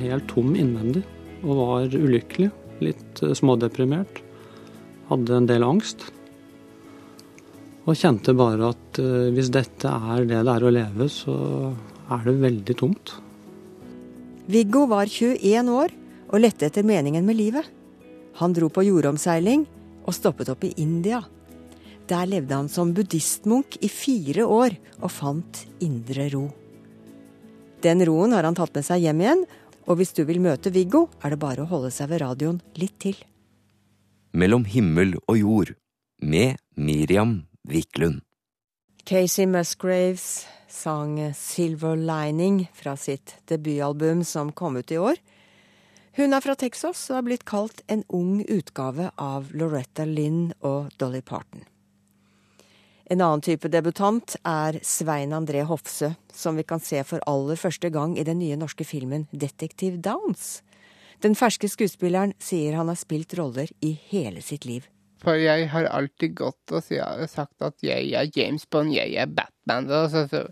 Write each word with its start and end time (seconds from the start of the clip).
helt 0.00 0.28
tom 0.30 0.54
innvendig 0.58 1.04
og 1.44 1.58
var 1.60 1.96
ulykkelig. 1.96 2.50
Litt 2.84 3.22
eh, 3.24 3.34
smådeprimert. 3.36 4.22
Hadde 5.10 5.36
en 5.36 5.48
del 5.48 5.64
angst. 5.64 6.08
Og 7.86 7.94
kjente 7.94 8.34
bare 8.34 8.72
at 8.72 8.98
uh, 8.98 9.28
hvis 9.30 9.52
dette 9.54 9.86
er 9.86 10.24
det 10.26 10.40
det 10.42 10.54
er 10.56 10.64
å 10.66 10.72
leve, 10.74 11.06
så 11.06 11.36
er 12.10 12.24
det 12.26 12.34
veldig 12.42 12.74
tomt. 12.80 13.12
Viggo 14.50 14.88
var 14.90 15.06
21 15.06 15.70
år 15.70 15.94
og 16.26 16.42
lette 16.42 16.66
etter 16.66 16.86
meningen 16.86 17.22
med 17.26 17.38
livet. 17.38 17.70
Han 18.42 18.56
dro 18.56 18.68
på 18.74 18.84
jordomseiling 18.88 19.62
og 20.02 20.14
stoppet 20.18 20.50
opp 20.50 20.66
i 20.66 20.74
India. 20.82 21.22
Der 22.10 22.26
levde 22.30 22.58
han 22.58 22.68
som 22.70 22.92
buddhistmunk 22.94 23.78
i 23.82 23.90
fire 23.90 24.46
år 24.46 24.76
og 25.00 25.10
fant 25.10 25.64
indre 25.82 26.28
ro. 26.34 26.44
Den 27.82 28.02
roen 28.06 28.34
har 28.34 28.46
han 28.46 28.56
tatt 28.56 28.74
med 28.74 28.86
seg 28.86 29.02
hjem 29.04 29.22
igjen, 29.22 29.42
og 29.86 30.00
hvis 30.00 30.12
du 30.16 30.24
vil 30.26 30.42
møte 30.42 30.72
Viggo, 30.74 31.06
er 31.22 31.34
det 31.34 31.40
bare 31.42 31.64
å 31.64 31.70
holde 31.70 31.92
seg 31.94 32.10
ved 32.10 32.22
radioen 32.24 32.60
litt 32.78 32.98
til. 33.02 33.16
Mellom 34.36 34.66
himmel 34.68 35.14
og 35.26 35.38
jord 35.38 35.72
med 36.22 36.58
Miriam 36.76 37.46
Wiklund. 37.68 38.22
Casey 39.06 39.46
Musgraves 39.46 40.46
sang 40.68 41.32
'Silver 41.32 41.96
Lining' 41.96 42.66
fra 42.74 42.96
sitt 42.96 43.36
debutalbum 43.46 44.24
som 44.24 44.52
kom 44.52 44.76
ut 44.76 44.90
i 44.90 44.98
år. 44.98 45.16
Hun 46.16 46.32
er 46.32 46.40
fra 46.40 46.54
Texas 46.54 47.10
og 47.10 47.18
er 47.18 47.22
blitt 47.22 47.44
kalt 47.44 47.82
en 47.88 48.02
ung 48.08 48.40
utgave 48.48 49.10
av 49.16 49.52
Loretta 49.52 50.04
Lynn 50.04 50.52
og 50.62 50.90
Dolly 50.98 51.20
Parton. 51.20 51.62
En 53.06 53.20
annen 53.22 53.42
type 53.44 53.68
debutant 53.70 54.34
er 54.42 54.80
Svein 54.82 55.30
André 55.36 55.60
Hofsø, 55.62 56.08
som 56.34 56.56
vi 56.58 56.64
kan 56.66 56.80
se 56.82 57.04
for 57.06 57.22
aller 57.30 57.58
første 57.60 57.86
gang 57.94 58.16
i 58.18 58.24
den 58.26 58.40
nye 58.42 58.56
norske 58.58 58.82
filmen 58.82 59.28
Detektiv 59.30 60.00
Downs. 60.02 60.64
Den 61.22 61.36
ferske 61.38 61.70
skuespilleren 61.70 62.34
sier 62.42 62.74
han 62.74 62.90
har 62.90 62.98
spilt 62.98 63.36
roller 63.38 63.70
i 63.78 63.92
hele 64.10 64.42
sitt 64.42 64.66
liv. 64.66 64.88
For 65.22 65.38
jeg 65.38 65.68
har 65.70 65.86
alltid 65.94 66.34
gått 66.36 66.74
og 66.74 66.82
sagt 67.30 67.62
at 67.62 67.78
jeg 67.86 68.10
er 68.10 68.26
James 68.34 68.66
Bond, 68.66 68.90
jeg 68.92 69.14
er 69.14 69.30
Batman. 69.30 69.86
Så, 70.10 70.26
så, 70.26 70.42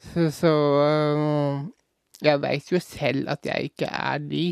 så, 0.00 0.24
så 0.32 0.54
uh, 0.80 1.60
Jeg 2.24 2.40
veit 2.40 2.72
jo 2.72 2.80
selv 2.80 3.28
at 3.28 3.44
jeg 3.44 3.68
ikke 3.68 3.90
er 3.92 4.24
de. 4.24 4.46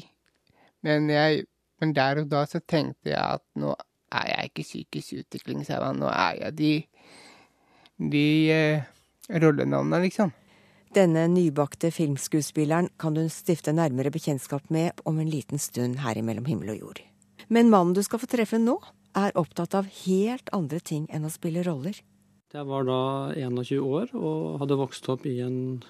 Men, 0.85 1.09
jeg, 1.11 1.47
men 1.81 1.97
der 1.97 2.21
og 2.21 2.29
da 2.31 2.45
så 2.47 2.61
tenkte 2.61 3.15
jeg 3.15 3.41
at 3.41 3.45
nå 3.57 3.73
er 4.13 4.29
jeg 4.31 4.51
ikke 4.51 4.67
psykisk 4.67 5.19
utviklingshemma. 5.23 5.91
Nå 5.97 6.11
er 6.13 6.39
jeg 6.43 6.57
de, 6.59 6.73
de 8.13 8.27
eh, 8.53 8.87
rollenavnene, 9.33 10.03
liksom. 10.07 10.33
Denne 10.93 11.25
nybakte 11.33 11.89
filmskuespilleren 11.89 12.91
kan 13.01 13.17
du 13.17 13.25
stifte 13.33 13.73
nærmere 13.73 14.13
bekjentskap 14.13 14.69
med 14.69 15.01
om 15.09 15.23
en 15.23 15.31
liten 15.33 15.61
stund 15.63 16.03
her 16.05 16.21
imellom 16.21 16.45
himmel 16.45 16.75
og 16.75 16.83
jord. 16.83 17.01
Men 17.49 17.73
mannen 17.73 17.97
du 17.97 18.03
skal 18.05 18.21
få 18.21 18.29
treffe 18.29 18.61
nå, 18.61 18.77
er 19.17 19.33
opptatt 19.37 19.75
av 19.77 19.89
helt 20.05 20.53
andre 20.57 20.81
ting 20.81 21.07
enn 21.13 21.25
å 21.29 21.33
spille 21.33 21.65
roller. 21.65 21.97
Jeg 22.53 22.69
var 22.69 22.85
da 22.85 23.01
21 23.33 23.81
år 23.81 24.13
og 24.13 24.61
hadde 24.61 24.77
vokst 24.81 25.09
opp 25.13 25.25
i 25.29 25.39
en 25.45 25.81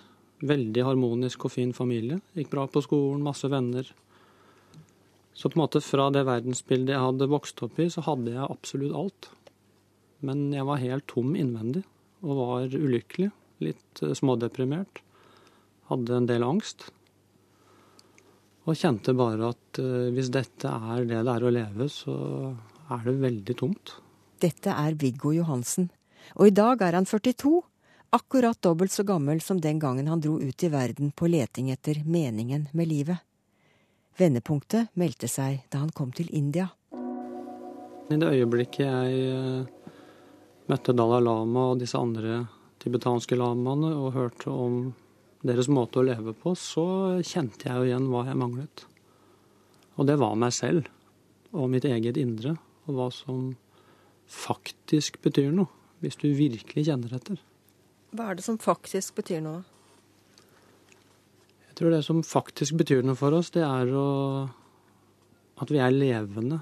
veldig 0.47 0.85
harmonisk 0.87 1.47
og 1.47 1.55
fin 1.55 1.75
familie. 1.75 2.21
Gikk 2.39 2.53
bra 2.55 2.69
på 2.71 2.83
skolen, 2.85 3.23
masse 3.27 3.51
venner. 3.51 3.89
Så 5.35 5.49
på 5.49 5.57
en 5.57 5.65
måte 5.65 5.81
fra 5.85 6.09
det 6.13 6.27
verdensbildet 6.29 6.95
jeg 6.95 7.05
hadde 7.07 7.31
vokst 7.33 7.63
opp 7.65 7.79
i, 7.81 7.89
så 7.91 8.05
hadde 8.05 8.35
jeg 8.35 8.49
absolutt 8.49 8.97
alt. 8.97 9.31
Men 10.23 10.51
jeg 10.55 10.67
var 10.69 10.83
helt 10.83 11.09
tom 11.11 11.33
innvendig 11.39 11.83
og 12.23 12.39
var 12.39 12.75
ulykkelig. 12.75 13.31
Litt 13.63 14.03
eh, 14.03 14.15
smådeprimert. 14.19 15.03
Hadde 15.91 16.19
en 16.19 16.29
del 16.29 16.45
angst. 16.47 16.91
Og 18.63 18.79
kjente 18.79 19.15
bare 19.19 19.49
at 19.51 19.81
uh, 19.83 20.07
hvis 20.15 20.29
dette 20.31 20.71
er 20.71 21.03
det 21.09 21.25
det 21.27 21.33
er 21.33 21.45
å 21.45 21.51
leve, 21.51 21.89
så 21.91 22.15
er 22.95 23.03
det 23.09 23.17
veldig 23.25 23.57
tomt. 23.59 23.97
Dette 24.43 24.71
er 24.71 24.95
Viggo 24.99 25.33
Johansen. 25.35 25.89
Og 26.39 26.47
i 26.47 26.55
dag 26.55 26.85
er 26.87 26.95
han 26.95 27.09
42. 27.09 27.57
Akkurat 28.15 28.61
dobbelt 28.63 28.95
så 28.95 29.03
gammel 29.09 29.43
som 29.43 29.59
den 29.59 29.81
gangen 29.83 30.07
han 30.07 30.23
dro 30.23 30.37
ut 30.39 30.63
i 30.63 30.71
verden 30.71 31.11
på 31.11 31.31
leting 31.33 31.73
etter 31.75 32.05
meningen 32.07 32.69
med 32.71 32.91
livet. 32.93 33.19
Vendepunktet 34.19 34.93
meldte 35.01 35.29
seg 35.31 35.63
da 35.73 35.81
han 35.83 35.93
kom 35.97 36.13
til 36.13 36.29
India. 36.37 36.69
I 38.13 38.19
det 38.21 38.29
øyeblikket 38.29 38.85
jeg 38.85 39.21
eh, 39.33 39.93
møtte 40.69 40.95
Dalai 40.97 41.23
Lama 41.25 41.71
og 41.73 41.81
disse 41.81 41.97
andre 42.01 42.43
tibetanske 42.83 43.39
lamaene 43.39 43.93
og 43.95 44.13
hørte 44.17 44.53
om 44.53 44.83
deres 45.43 45.69
måte 45.73 46.01
å 46.01 46.07
leve 46.07 46.35
på, 46.39 46.55
så 46.59 46.85
kjente 47.25 47.69
jeg 47.69 47.79
jo 47.79 47.89
igjen 47.89 48.11
hva 48.11 48.27
jeg 48.29 48.39
manglet. 48.39 48.85
Og 49.97 50.07
det 50.09 50.19
var 50.21 50.37
meg 50.39 50.55
selv 50.55 50.91
og 51.53 51.71
mitt 51.73 51.87
eget 51.89 52.19
indre, 52.21 52.57
og 52.87 52.97
hva 52.97 53.09
som 53.13 53.53
faktisk 54.33 55.19
betyr 55.25 55.51
noe, 55.55 55.69
hvis 56.01 56.19
du 56.21 56.31
virkelig 56.35 56.87
kjenner 56.89 57.13
etter. 57.19 57.41
Hva 58.13 58.31
er 58.31 58.39
det 58.39 58.47
som 58.47 58.59
faktisk 58.61 59.19
betyr 59.19 59.43
noe? 59.45 59.63
Jeg 61.73 61.79
tror 61.79 61.95
det 61.95 62.03
som 62.05 62.19
faktisk 62.21 62.75
betyr 62.83 62.99
noe 63.01 63.17
for 63.17 63.33
oss, 63.33 63.49
det 63.55 63.63
er 63.65 63.89
å, 63.97 64.09
at 65.57 65.71
vi 65.73 65.79
er 65.81 65.95
levende 65.95 66.59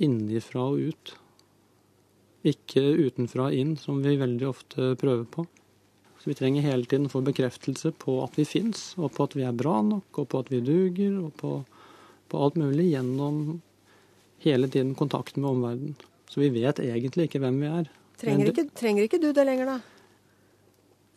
innifra 0.00 0.62
og 0.70 0.86
ut. 0.88 1.10
Ikke 2.48 2.80
utenfra 2.96 3.50
og 3.50 3.58
inn, 3.58 3.74
som 3.76 3.98
vi 4.00 4.14
veldig 4.16 4.46
ofte 4.48 4.94
prøver 4.96 5.26
på. 5.28 5.44
Så 6.16 6.30
Vi 6.30 6.36
trenger 6.38 6.64
hele 6.64 6.88
tiden 6.88 7.10
å 7.10 7.12
få 7.12 7.20
bekreftelse 7.26 7.92
på 8.00 8.14
at 8.24 8.38
vi 8.40 8.46
fins, 8.48 8.94
og 8.96 9.12
på 9.18 9.26
at 9.28 9.36
vi 9.36 9.44
er 9.44 9.52
bra 9.52 9.82
nok, 9.84 10.08
og 10.16 10.30
på 10.32 10.40
at 10.40 10.48
vi 10.48 10.62
duger, 10.64 11.18
og 11.26 11.34
på, 11.36 11.52
på 12.32 12.40
alt 12.40 12.56
mulig 12.56 12.88
gjennom 12.94 13.58
hele 14.46 14.70
tiden 14.72 14.94
kontakten 14.96 15.44
med 15.44 15.58
omverdenen. 15.58 16.08
Så 16.32 16.40
vi 16.40 16.48
vet 16.56 16.80
egentlig 16.80 17.28
ikke 17.28 17.42
hvem 17.44 17.60
vi 17.60 17.68
er. 17.82 17.92
Trenger 18.16 18.48
ikke, 18.54 18.64
trenger 18.72 19.04
ikke 19.04 19.20
du 19.20 19.28
det 19.36 19.44
lenger, 19.44 19.74
da? 19.74 19.78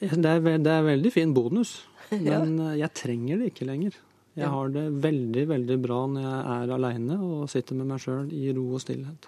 Det 0.03 0.19
er, 0.19 0.43
det 0.59 0.75
er 0.75 0.83
veldig 0.83 1.13
fin 1.15 1.31
bonus. 1.31 1.77
Men 2.19 2.57
ja. 2.57 2.71
Eh, 2.71 2.79
jeg 2.81 2.93
trenger 2.97 3.41
det 3.41 3.51
ikke 3.53 3.67
lenger. 3.69 3.99
Jeg 4.39 4.47
har 4.47 4.69
det 4.71 4.85
veldig, 5.03 5.43
veldig 5.49 5.77
bra 5.83 5.99
når 6.07 6.23
jeg 6.23 6.41
er 6.53 6.73
aleine 6.77 7.17
og 7.19 7.49
sitter 7.51 7.75
med 7.75 7.89
meg 7.89 7.99
sjøl 7.99 8.29
i 8.31 8.53
ro 8.55 8.63
og 8.77 8.83
stillhet. 8.83 9.27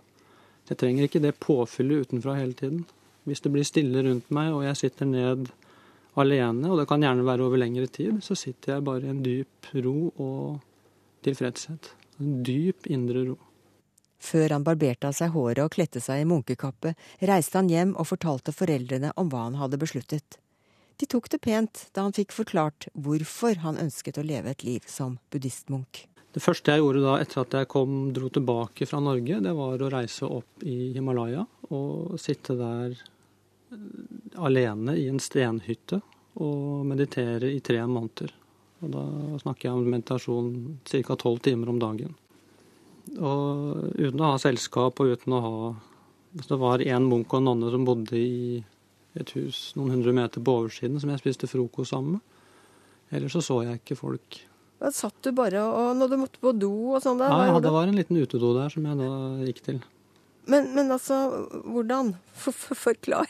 Jeg 0.70 0.80
trenger 0.80 1.10
ikke 1.10 1.22
det 1.24 1.34
påfyllet 1.44 2.08
utenfra 2.08 2.38
hele 2.38 2.56
tiden. 2.56 2.86
Hvis 3.28 3.44
det 3.44 3.52
blir 3.52 3.68
stille 3.68 4.04
rundt 4.06 4.32
meg 4.36 4.54
og 4.56 4.64
jeg 4.64 4.80
sitter 4.80 5.10
ned 5.10 5.50
alene, 6.20 6.70
og 6.72 6.80
det 6.80 6.88
kan 6.88 7.04
gjerne 7.04 7.26
være 7.28 7.48
over 7.48 7.60
lengre 7.60 7.88
tid, 7.92 8.22
så 8.24 8.38
sitter 8.38 8.76
jeg 8.78 8.86
bare 8.88 9.08
i 9.08 9.12
en 9.12 9.24
dyp 9.26 9.74
ro 9.84 9.98
og 10.14 10.62
tilfredshet. 11.26 11.92
En 12.24 12.40
dyp 12.48 12.88
indre 12.92 13.26
ro. 13.28 13.38
Før 14.24 14.56
han 14.56 14.64
barberte 14.64 15.10
av 15.10 15.18
seg 15.18 15.34
håret 15.34 15.66
og 15.66 15.74
kledde 15.74 16.00
seg 16.04 16.22
i 16.22 16.28
munkekappe, 16.30 16.94
reiste 17.28 17.60
han 17.60 17.72
hjem 17.72 17.92
og 18.00 18.08
fortalte 18.08 18.56
foreldrene 18.56 19.12
om 19.20 19.28
hva 19.32 19.50
han 19.50 19.60
hadde 19.60 19.82
besluttet. 19.82 20.40
De 20.98 21.09
tok 21.09 21.30
det 21.34 21.42
pent 21.44 21.88
da 21.96 22.06
han 22.06 22.16
fikk 22.16 22.34
forklart 22.36 22.88
hvorfor 22.94 23.62
han 23.64 23.80
ønsket 23.81 24.20
å 24.20 24.26
leve 24.26 24.54
et 24.54 24.66
liv 24.66 24.86
som 24.90 25.18
buddhistmunk. 25.34 26.06
Det 26.34 26.42
første 26.42 26.74
jeg 26.74 26.81
gjorde 26.81 27.04
da 27.04 27.18
etter 27.22 27.44
at 27.44 27.56
jeg 27.59 27.70
kom, 27.70 28.08
dro 28.14 28.30
tilbake 28.34 28.88
fra 28.90 29.02
Norge, 29.04 29.38
det 29.46 29.54
var 29.54 29.81
å 29.81 29.90
reise 29.94 30.26
opp 30.26 30.64
i 30.66 30.94
Himalaya 30.96 31.44
og 31.70 32.16
sitte 32.22 32.56
der 32.58 32.96
eh, 32.96 33.84
alene 34.42 34.96
i 34.98 35.06
en 35.12 35.22
stenhytte 35.22 36.02
og 36.42 36.88
meditere 36.90 37.52
i 37.54 37.62
tre 37.62 37.84
måneder. 37.86 38.34
Og 38.84 38.92
da 38.96 39.04
snakker 39.44 39.70
jeg 39.70 39.78
om 39.78 39.90
meditasjon 39.94 40.52
ca. 40.90 41.16
tolv 41.16 41.40
timer 41.46 41.70
om 41.70 41.80
dagen. 41.80 42.18
Og 43.14 43.94
uten 44.00 44.22
å 44.24 44.34
ha 44.34 44.42
selskap 44.42 45.00
og 45.04 45.14
uten 45.14 45.36
å 45.36 45.42
ha 45.44 45.58
Hvis 46.34 46.48
det 46.50 46.57
var 46.57 46.81
én 46.81 47.04
munk 47.06 47.30
og 47.30 47.44
en 47.44 47.45
nonne 47.45 47.68
som 47.69 47.84
bodde 47.86 48.18
i 48.18 48.63
et 49.19 49.36
hus 49.38 49.71
noen 49.77 49.94
hundre 49.98 50.13
meter 50.15 50.44
på 50.44 50.57
oversiden 50.63 51.00
som 51.01 51.12
jeg 51.13 51.21
spiste 51.21 51.50
frokost 51.50 51.94
sammen 51.94 52.18
med. 52.18 52.24
Ellers 53.13 53.36
så 53.36 53.44
så 53.45 53.60
jeg 53.68 53.81
ikke 53.81 54.00
folk. 54.00 54.39
Da 54.81 54.92
satt 54.92 55.15
du 55.24 55.31
bare 55.36 55.62
og 55.63 55.95
Når 55.95 56.10
du 56.12 56.15
måtte 56.19 56.42
på 56.44 56.51
do 56.57 56.74
og 56.95 57.04
sånn? 57.04 57.21
Ja, 57.21 57.54
ja, 57.54 57.60
det 57.63 57.71
var 57.71 57.88
en 57.88 58.00
liten 58.00 58.19
utedo 58.19 58.51
der 58.57 58.74
som 58.74 58.88
jeg 58.89 59.00
da 59.00 59.10
gikk 59.48 59.62
til. 59.63 59.81
Men, 60.50 60.74
men 60.75 60.92
altså, 60.92 61.48
hvordan? 61.63 62.15
For, 62.36 62.51
for, 62.51 62.75
forklar. 62.75 63.30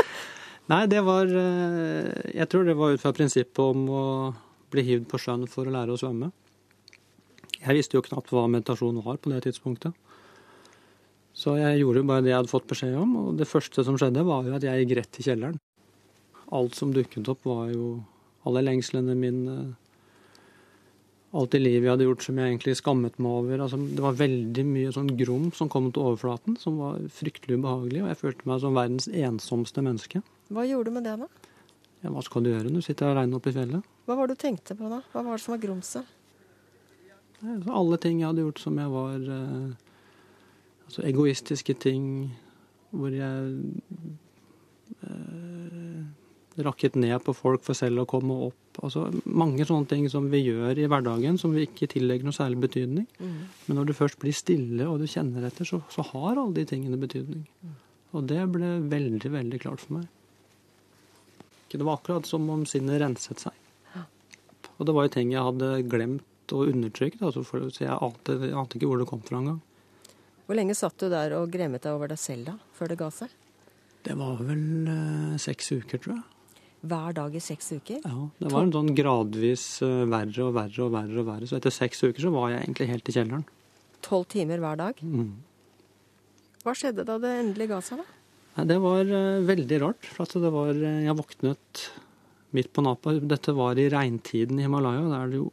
Nei, 0.72 0.84
det 0.92 1.00
var 1.04 1.28
eh, 1.28 2.32
Jeg 2.34 2.48
tror 2.52 2.66
det 2.68 2.76
var 2.76 2.92
ut 2.92 3.00
fra 3.00 3.14
prinsippet 3.16 3.60
om 3.64 3.86
å 3.88 4.04
bli 4.74 4.84
hivd 4.84 5.06
på 5.08 5.20
sjøen 5.22 5.46
for 5.48 5.68
å 5.68 5.72
lære 5.72 5.94
å 5.94 6.00
svømme. 6.00 6.32
Jeg 7.54 7.78
visste 7.78 7.96
jo 7.96 8.04
knapt 8.04 8.32
hva 8.34 8.44
meditasjon 8.50 9.00
var 9.04 9.20
på 9.22 9.32
det 9.32 9.44
tidspunktet. 9.46 9.94
Så 11.34 11.56
jeg 11.58 11.80
gjorde 11.80 12.02
jo 12.02 12.08
bare 12.08 12.22
det 12.22 12.30
jeg 12.30 12.38
hadde 12.38 12.52
fått 12.52 12.68
beskjed 12.70 12.94
om, 12.94 13.14
og 13.18 13.38
det 13.40 13.48
første 13.50 13.82
som 13.86 13.96
skjedde, 13.98 14.22
var 14.26 14.46
jo 14.46 14.54
at 14.54 14.66
jeg 14.66 14.84
gikk 14.84 14.98
rett 15.00 15.10
til 15.16 15.26
kjelleren. 15.26 15.56
Alt 16.54 16.76
som 16.78 16.92
dukket 16.94 17.30
opp, 17.32 17.42
var 17.48 17.72
jo 17.72 17.88
alle 18.46 18.62
lengslene 18.62 19.16
mine, 19.18 19.54
alt 21.34 21.56
i 21.58 21.60
livet 21.62 21.88
jeg 21.88 21.90
hadde 21.96 22.06
gjort 22.06 22.22
som 22.22 22.38
jeg 22.38 22.52
egentlig 22.52 22.76
skammet 22.78 23.18
meg 23.18 23.38
over. 23.40 23.64
Altså, 23.64 23.80
det 23.82 24.04
var 24.04 24.20
veldig 24.20 24.66
mye 24.68 24.92
sånn 24.94 25.10
grom 25.18 25.48
som 25.56 25.70
kom 25.72 25.90
til 25.90 26.06
overflaten, 26.06 26.58
som 26.60 26.78
var 26.78 27.02
fryktelig 27.18 27.58
ubehagelig, 27.58 28.04
og 28.04 28.12
jeg 28.12 28.20
følte 28.20 28.50
meg 28.52 28.62
som 28.62 28.78
verdens 28.78 29.10
ensomste 29.10 29.82
menneske. 29.82 30.22
Hva 30.54 30.68
gjorde 30.68 30.92
du 30.92 30.98
med 31.00 31.08
det, 31.08 31.16
da? 31.24 31.50
Ja, 32.04 32.12
hva 32.12 32.22
skal 32.22 32.44
du 32.44 32.52
gjøre 32.52 32.68
når 32.68 32.84
du 32.84 32.86
sitter 32.86 33.10
aleine 33.10 33.40
oppe 33.40 33.50
i 33.50 33.56
fjellet? 33.56 33.90
Hva 34.04 34.18
var 34.20 34.28
det 34.28 34.36
du 34.36 34.44
tenkte 34.44 34.76
på 34.78 34.90
da? 34.92 35.00
Hva 35.10 35.24
var 35.24 35.34
det 35.34 35.42
som 35.42 35.56
var 35.56 35.64
grumset? 35.64 36.14
Altså, 37.42 37.72
Alle 37.74 37.98
ting 38.00 38.20
jeg 38.20 38.28
hadde 38.28 38.44
gjort 38.44 38.60
som 38.60 38.78
jeg 38.78 38.92
var 38.92 39.24
eh, 39.34 39.72
Altså 40.86 41.04
egoistiske 41.08 41.76
ting 41.80 42.08
hvor 42.94 43.14
jeg 43.14 43.54
eh, 45.02 46.02
rakket 46.64 46.98
ned 47.00 47.16
på 47.26 47.34
folk 47.34 47.64
for 47.66 47.74
selv 47.78 48.04
å 48.04 48.08
komme 48.08 48.36
opp. 48.48 48.82
Altså 48.84 49.08
mange 49.24 49.66
sånne 49.66 49.90
ting 49.90 50.04
som 50.10 50.28
vi 50.30 50.44
gjør 50.44 50.78
i 50.78 50.86
hverdagen 50.90 51.38
som 51.40 51.54
vi 51.56 51.66
ikke 51.66 51.88
tillegger 51.90 52.28
noe 52.28 52.36
særlig 52.36 52.60
betydning. 52.68 53.08
Men 53.66 53.80
når 53.80 53.90
du 53.90 53.96
først 53.98 54.20
blir 54.22 54.36
stille 54.36 54.86
og 54.90 55.00
du 55.02 55.08
kjenner 55.10 55.48
etter, 55.48 55.66
så, 55.66 55.80
så 55.90 56.06
har 56.12 56.36
alle 56.36 56.54
de 56.54 56.66
tingene 56.70 57.00
betydning. 57.00 57.42
Og 58.14 58.28
det 58.30 58.44
ble 58.54 58.76
veldig, 58.92 59.32
veldig 59.34 59.60
klart 59.64 59.82
for 59.82 59.98
meg. 59.98 60.06
Det 61.74 61.82
var 61.82 61.98
akkurat 61.98 62.26
som 62.28 62.46
om 62.54 62.62
sinnet 62.70 63.00
renset 63.02 63.40
seg. 63.42 63.54
Og 64.78 64.86
det 64.86 64.94
var 64.94 65.06
jo 65.06 65.12
ting 65.16 65.32
jeg 65.32 65.42
hadde 65.42 65.70
glemt 65.90 66.54
og 66.54 66.70
undertrykt, 66.70 67.22
altså 67.22 67.42
for, 67.46 67.64
så 67.74 67.86
jeg 67.86 67.94
ante, 67.94 68.36
ante 68.54 68.78
ikke 68.78 68.90
hvor 68.90 69.00
det 69.00 69.08
kom 69.10 69.22
fra 69.26 69.40
engang. 69.40 69.58
Hvor 70.44 70.58
lenge 70.58 70.76
satt 70.76 70.98
du 71.00 71.08
der 71.12 71.32
og 71.38 71.48
gremmet 71.52 71.84
deg 71.84 71.96
over 71.96 72.10
deg 72.12 72.20
selv 72.20 72.50
da, 72.50 72.54
før 72.76 72.92
det 72.92 72.98
ga 73.00 73.08
seg? 73.14 73.32
Det 74.04 74.14
var 74.18 74.40
vel 74.44 74.64
eh, 74.92 75.36
seks 75.40 75.72
uker, 75.72 76.00
tror 76.00 76.18
jeg. 76.18 76.24
Hver 76.84 77.14
dag 77.16 77.32
i 77.32 77.40
seks 77.40 77.70
uker? 77.72 78.02
Ja, 78.04 78.26
Det 78.42 78.50
var 78.52 78.66
en 78.66 78.74
sånn 78.74 78.92
gradvis 78.96 79.64
eh, 79.86 80.02
verre 80.04 80.44
og 80.44 80.52
verre 80.58 80.84
og 80.84 80.92
verre. 80.92 81.22
og 81.22 81.28
verre. 81.30 81.48
Så 81.48 81.56
etter 81.56 81.72
seks 81.72 82.04
uker 82.04 82.26
så 82.26 82.32
var 82.34 82.52
jeg 82.52 82.66
egentlig 82.66 82.90
helt 82.90 83.08
i 83.08 83.16
kjelleren. 83.16 83.46
Tolv 84.04 84.28
timer 84.34 84.60
hver 84.60 84.76
dag? 84.82 85.00
Mm. 85.00 85.32
Hva 86.64 86.74
skjedde 86.76 87.06
da 87.08 87.16
det 87.20 87.32
endelig 87.40 87.70
ga 87.72 87.80
seg, 87.84 88.02
da? 88.04 88.20
Nei, 88.58 88.66
det 88.70 88.78
var 88.84 89.08
eh, 89.08 89.42
veldig 89.48 89.78
rart. 89.82 90.10
For 90.12 90.48
var, 90.52 90.76
eh, 90.76 91.00
jeg 91.08 91.16
våknet 91.18 91.86
midt 92.54 92.70
på 92.76 92.84
natta. 92.84 93.16
Dette 93.32 93.56
var 93.56 93.80
i 93.80 93.88
regntiden 93.92 94.60
i 94.60 94.66
Himalaya. 94.68 95.08
Der 95.08 95.32
det, 95.32 95.40
jo, 95.40 95.48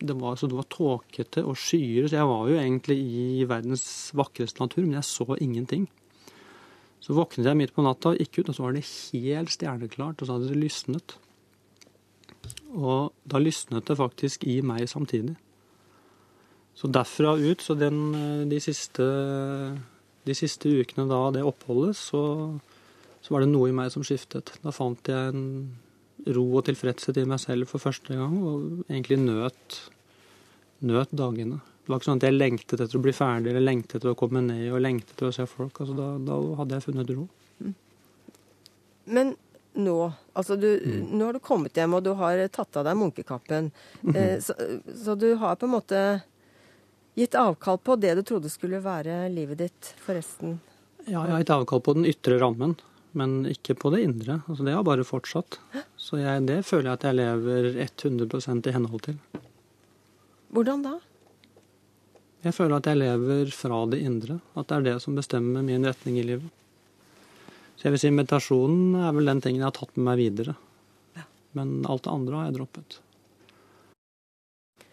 det, 0.00 0.16
var, 0.20 0.36
så 0.36 0.48
det 0.50 0.56
var 0.58 0.68
tåkete 0.72 1.44
og 1.46 1.58
skyer. 1.60 2.08
Så 2.08 2.18
jeg 2.18 2.28
var 2.30 2.48
jo 2.50 2.58
egentlig 2.58 2.96
i 2.98 3.44
verdens 3.48 3.84
vakreste 4.16 4.62
natur, 4.62 4.84
men 4.86 4.98
jeg 4.98 5.08
så 5.08 5.36
ingenting. 5.38 5.86
Så 7.00 7.16
våknet 7.16 7.48
jeg 7.48 7.58
midt 7.58 7.74
på 7.76 7.84
natta, 7.84 8.12
og 8.12 8.20
gikk 8.20 8.40
ut, 8.40 8.50
og 8.50 8.56
så 8.56 8.66
var 8.66 8.76
det 8.76 8.86
helt 8.86 9.54
stjerneklart, 9.54 10.20
og 10.20 10.28
så 10.28 10.36
hadde 10.36 10.50
det 10.50 10.60
lysnet. 10.60 11.16
Og 12.74 13.14
da 13.28 13.40
lysnet 13.40 13.88
det 13.88 13.98
faktisk 13.98 14.44
i 14.48 14.60
meg 14.64 14.88
samtidig. 14.90 15.36
Så 16.76 16.88
derfra 16.88 17.36
ut, 17.36 17.62
så 17.64 17.76
den, 17.76 18.02
eh, 18.14 18.44
de 18.48 18.60
siste 18.62 19.06
de 20.26 20.36
siste 20.36 20.68
ukene 20.68 21.06
da 21.08 21.20
det 21.34 21.44
oppholdet, 21.46 21.96
så, 21.98 22.22
så 23.20 23.34
var 23.34 23.44
det 23.44 23.52
noe 23.52 23.70
i 23.70 23.76
meg 23.76 23.92
som 23.92 24.04
skiftet. 24.06 24.52
Da 24.64 24.72
fant 24.74 25.08
jeg 25.08 25.32
en 25.32 25.44
ro 26.36 26.44
og 26.58 26.64
tilfredshet 26.68 27.20
i 27.20 27.26
meg 27.28 27.40
selv 27.42 27.70
for 27.70 27.82
første 27.82 28.16
gang, 28.16 28.36
og 28.44 28.86
egentlig 28.88 29.20
nøt, 29.22 29.80
nøt 30.86 31.12
dagene. 31.16 31.60
Det 31.80 31.92
var 31.92 32.00
ikke 32.00 32.10
sånn 32.10 32.20
at 32.20 32.26
jeg 32.28 32.36
lengtet 32.36 32.80
etter 32.80 32.98
å 32.98 33.04
bli 33.04 33.14
ferdig, 33.16 33.50
eller 33.52 33.64
lengtet 33.64 33.98
etter 33.98 34.12
å 34.12 34.18
komme 34.18 34.42
ned 34.44 34.66
og 34.70 34.82
lengtet 34.84 35.14
etter 35.16 35.30
å 35.30 35.34
se 35.34 35.46
folk. 35.50 35.80
Altså, 35.82 35.96
da, 35.98 36.10
da 36.22 36.40
hadde 36.60 36.76
jeg 36.76 36.86
funnet 36.86 37.14
ro. 37.16 37.26
Men 39.10 39.32
nå, 39.72 39.96
altså 40.38 40.56
du, 40.60 40.68
nå 41.10 41.24
har 41.28 41.36
du 41.36 41.42
kommet 41.42 41.76
hjem, 41.78 41.96
og 41.98 42.04
du 42.06 42.12
har 42.18 42.42
tatt 42.52 42.78
av 42.78 42.86
deg 42.86 42.98
munkekappen. 43.00 43.70
Eh, 44.14 44.36
så, 44.42 44.54
så 45.04 45.16
du 45.18 45.32
har 45.40 45.58
på 45.58 45.66
en 45.66 45.74
måte 45.74 46.02
gitt 47.18 47.34
avkall 47.38 47.78
på 47.82 47.96
det 48.00 48.14
du 48.18 48.22
trodde 48.26 48.50
skulle 48.52 48.82
være 48.84 49.24
livet 49.32 49.64
ditt 49.64 49.92
forresten. 50.04 50.58
Ja, 51.06 51.24
jeg 51.24 51.34
har 51.34 51.42
gitt 51.42 51.54
avkall 51.54 51.82
på 51.84 51.96
den 51.98 52.06
ytre 52.08 52.38
rammen, 52.42 52.76
men 53.16 53.44
ikke 53.50 53.76
på 53.78 53.90
det 53.94 54.02
indre. 54.06 54.40
Altså, 54.46 54.64
det 54.66 54.74
har 54.76 54.86
bare 54.86 55.06
fortsatt. 55.06 55.58
Så 55.98 56.20
jeg, 56.20 56.46
det 56.48 56.60
føler 56.66 56.90
jeg 56.90 56.98
at 56.98 57.06
jeg 57.08 57.18
lever 57.18 57.70
100% 57.86 58.68
i 58.68 58.74
henhold 58.76 59.04
til. 59.06 59.18
Hvordan 60.50 60.84
da? 60.86 60.96
Jeg 62.44 62.56
føler 62.56 62.78
at 62.78 62.88
jeg 62.88 63.00
lever 63.02 63.52
fra 63.52 63.82
det 63.92 64.00
indre. 64.06 64.38
At 64.56 64.70
det 64.70 64.78
er 64.78 64.88
det 64.88 64.96
som 65.04 65.18
bestemmer 65.18 65.64
min 65.66 65.84
retning 65.86 66.18
i 66.20 66.26
livet. 66.26 66.56
Så 67.76 67.88
jeg 67.88 67.94
vil 67.94 68.02
si 68.02 68.10
meditasjonen 68.12 68.96
er 69.00 69.14
vel 69.16 69.30
den 69.30 69.40
tingen 69.44 69.62
jeg 69.62 69.70
har 69.70 69.76
tatt 69.76 69.94
med 69.96 70.10
meg 70.10 70.20
videre. 70.20 70.56
Men 71.56 71.80
alt 71.88 72.04
det 72.04 72.12
andre 72.12 72.36
har 72.36 72.50
jeg 72.50 72.58
droppet. 72.60 73.00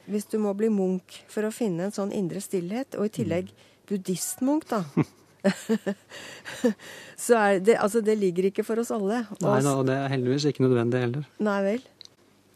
Hvis 0.07 0.29
du 0.31 0.37
må 0.39 0.53
bli 0.55 0.69
munk 0.71 1.17
for 1.27 1.43
å 1.43 1.51
finne 1.51 1.87
en 1.87 1.93
sånn 1.95 2.13
indre 2.15 2.39
stillhet, 2.41 2.95
og 2.95 3.09
i 3.09 3.15
tillegg 3.19 3.51
buddhistmunk, 3.89 4.67
da. 4.71 4.81
Så 7.27 7.37
er 7.37 7.59
det 7.63 7.77
Altså, 7.81 8.01
det 8.05 8.17
ligger 8.19 8.49
ikke 8.49 8.65
for 8.65 8.79
oss 8.81 8.91
alle. 8.93 9.23
Nei 9.41 9.59
da, 9.65 9.73
og 9.73 9.85
det 9.89 9.97
er 9.97 10.11
heldigvis 10.13 10.47
ikke 10.51 10.65
nødvendig 10.65 11.03
heller. 11.05 11.27
Nei 11.43 11.59
vel. 11.65 11.85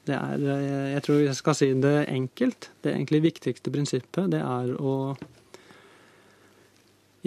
Det 0.09 0.17
er, 0.17 0.45
eh, 0.55 0.88
jeg 0.95 1.03
tror 1.05 1.19
jeg 1.21 1.38
skal 1.38 1.57
si 1.57 1.69
det 1.83 1.95
enkelt. 2.09 2.69
Det 2.81 2.93
egentlig 2.93 3.21
viktigste 3.27 3.73
prinsippet, 3.73 4.31
det 4.33 4.41
er 4.41 4.73
å 4.81 4.95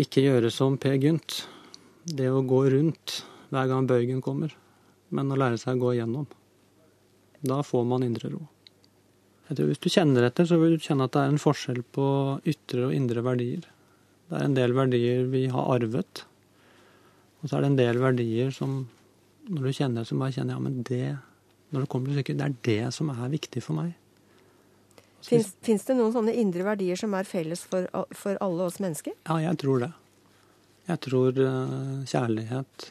ikke 0.01 0.25
gjøre 0.25 0.51
som 0.51 0.79
Per 0.81 0.97
Gynt. 0.99 1.45
Det 2.05 2.27
å 2.31 2.43
gå 2.45 2.65
rundt 2.75 3.21
hver 3.55 3.69
gang 3.71 3.87
bøygen 3.89 4.23
kommer, 4.25 4.51
men 5.15 5.31
å 5.31 5.39
lære 5.39 5.61
seg 5.61 5.79
å 5.79 5.87
gå 5.87 5.95
igjennom. 5.95 6.27
Da 7.45 7.61
får 7.63 7.87
man 7.87 8.03
indre 8.07 8.33
ro. 8.33 8.43
Jeg 9.49 9.59
tror 9.59 9.69
Hvis 9.69 9.83
du 9.85 9.91
kjenner 9.93 10.25
etter, 10.25 10.47
så 10.49 10.57
vil 10.59 10.79
du 10.79 10.83
kjenne 10.83 11.05
at 11.05 11.13
det 11.13 11.21
er 11.21 11.33
en 11.35 11.41
forskjell 11.41 11.83
på 11.95 12.07
ytre 12.49 12.89
og 12.89 12.95
indre 12.97 13.23
verdier. 13.23 13.67
Det 14.35 14.41
er 14.41 14.49
en 14.49 14.57
del 14.57 14.73
verdier 14.75 15.29
vi 15.31 15.45
har 15.47 15.69
arvet, 15.77 16.25
og 17.39 17.47
så 17.47 17.55
er 17.55 17.63
det 17.63 17.69
en 17.71 17.79
del 17.79 18.01
verdier 18.03 18.49
som 18.55 18.81
når 19.47 19.69
du 19.69 19.77
kjenner, 19.77 20.07
så 20.09 20.17
bare 20.19 20.35
kjenner 20.35 20.57
ja, 20.57 20.63
men 20.65 20.81
det 20.89 21.05
når 21.71 21.85
det 21.85 21.91
kommer 21.93 22.11
til 22.11 22.19
stykket, 22.19 22.41
det 22.41 22.47
er 22.47 22.57
det 22.67 22.95
som 22.97 23.13
er 23.13 23.31
viktig 23.31 23.63
for 23.63 23.79
meg. 23.79 23.93
Fins 25.25 25.87
det 25.87 25.97
noen 25.97 26.13
sånne 26.15 26.35
indre 26.37 26.67
verdier 26.67 26.99
som 26.99 27.15
er 27.17 27.29
felles 27.29 27.63
for, 27.71 27.87
for, 28.11 28.39
alle 28.45 28.67
oss 28.67 28.81
mennesker? 28.83 29.15
Ja, 29.23 29.39
jeg 29.47 29.61
tror 29.63 29.85
det. 29.87 29.91
Jeg 30.91 31.01
tror 31.07 31.39
uh, 31.39 32.03
kjærlighet, 32.11 32.89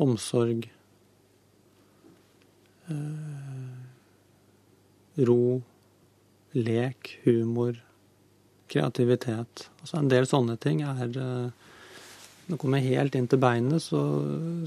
omsorg, 0.00 0.68
uh, 2.88 3.82
ro, 5.28 5.42
lek, 6.54 7.18
humor, 7.26 7.82
kreativitet. 8.72 9.68
Altså 9.80 10.00
en 10.00 10.10
del 10.10 10.28
sånne 10.28 10.56
ting 10.62 10.82
er 10.86 11.18
uh, 11.18 11.66
når 12.46 12.54
det 12.54 12.62
kommer 12.62 12.84
helt 12.84 13.16
inn 13.18 13.26
til 13.26 13.40
beinet, 13.42 13.82
så, 13.82 14.00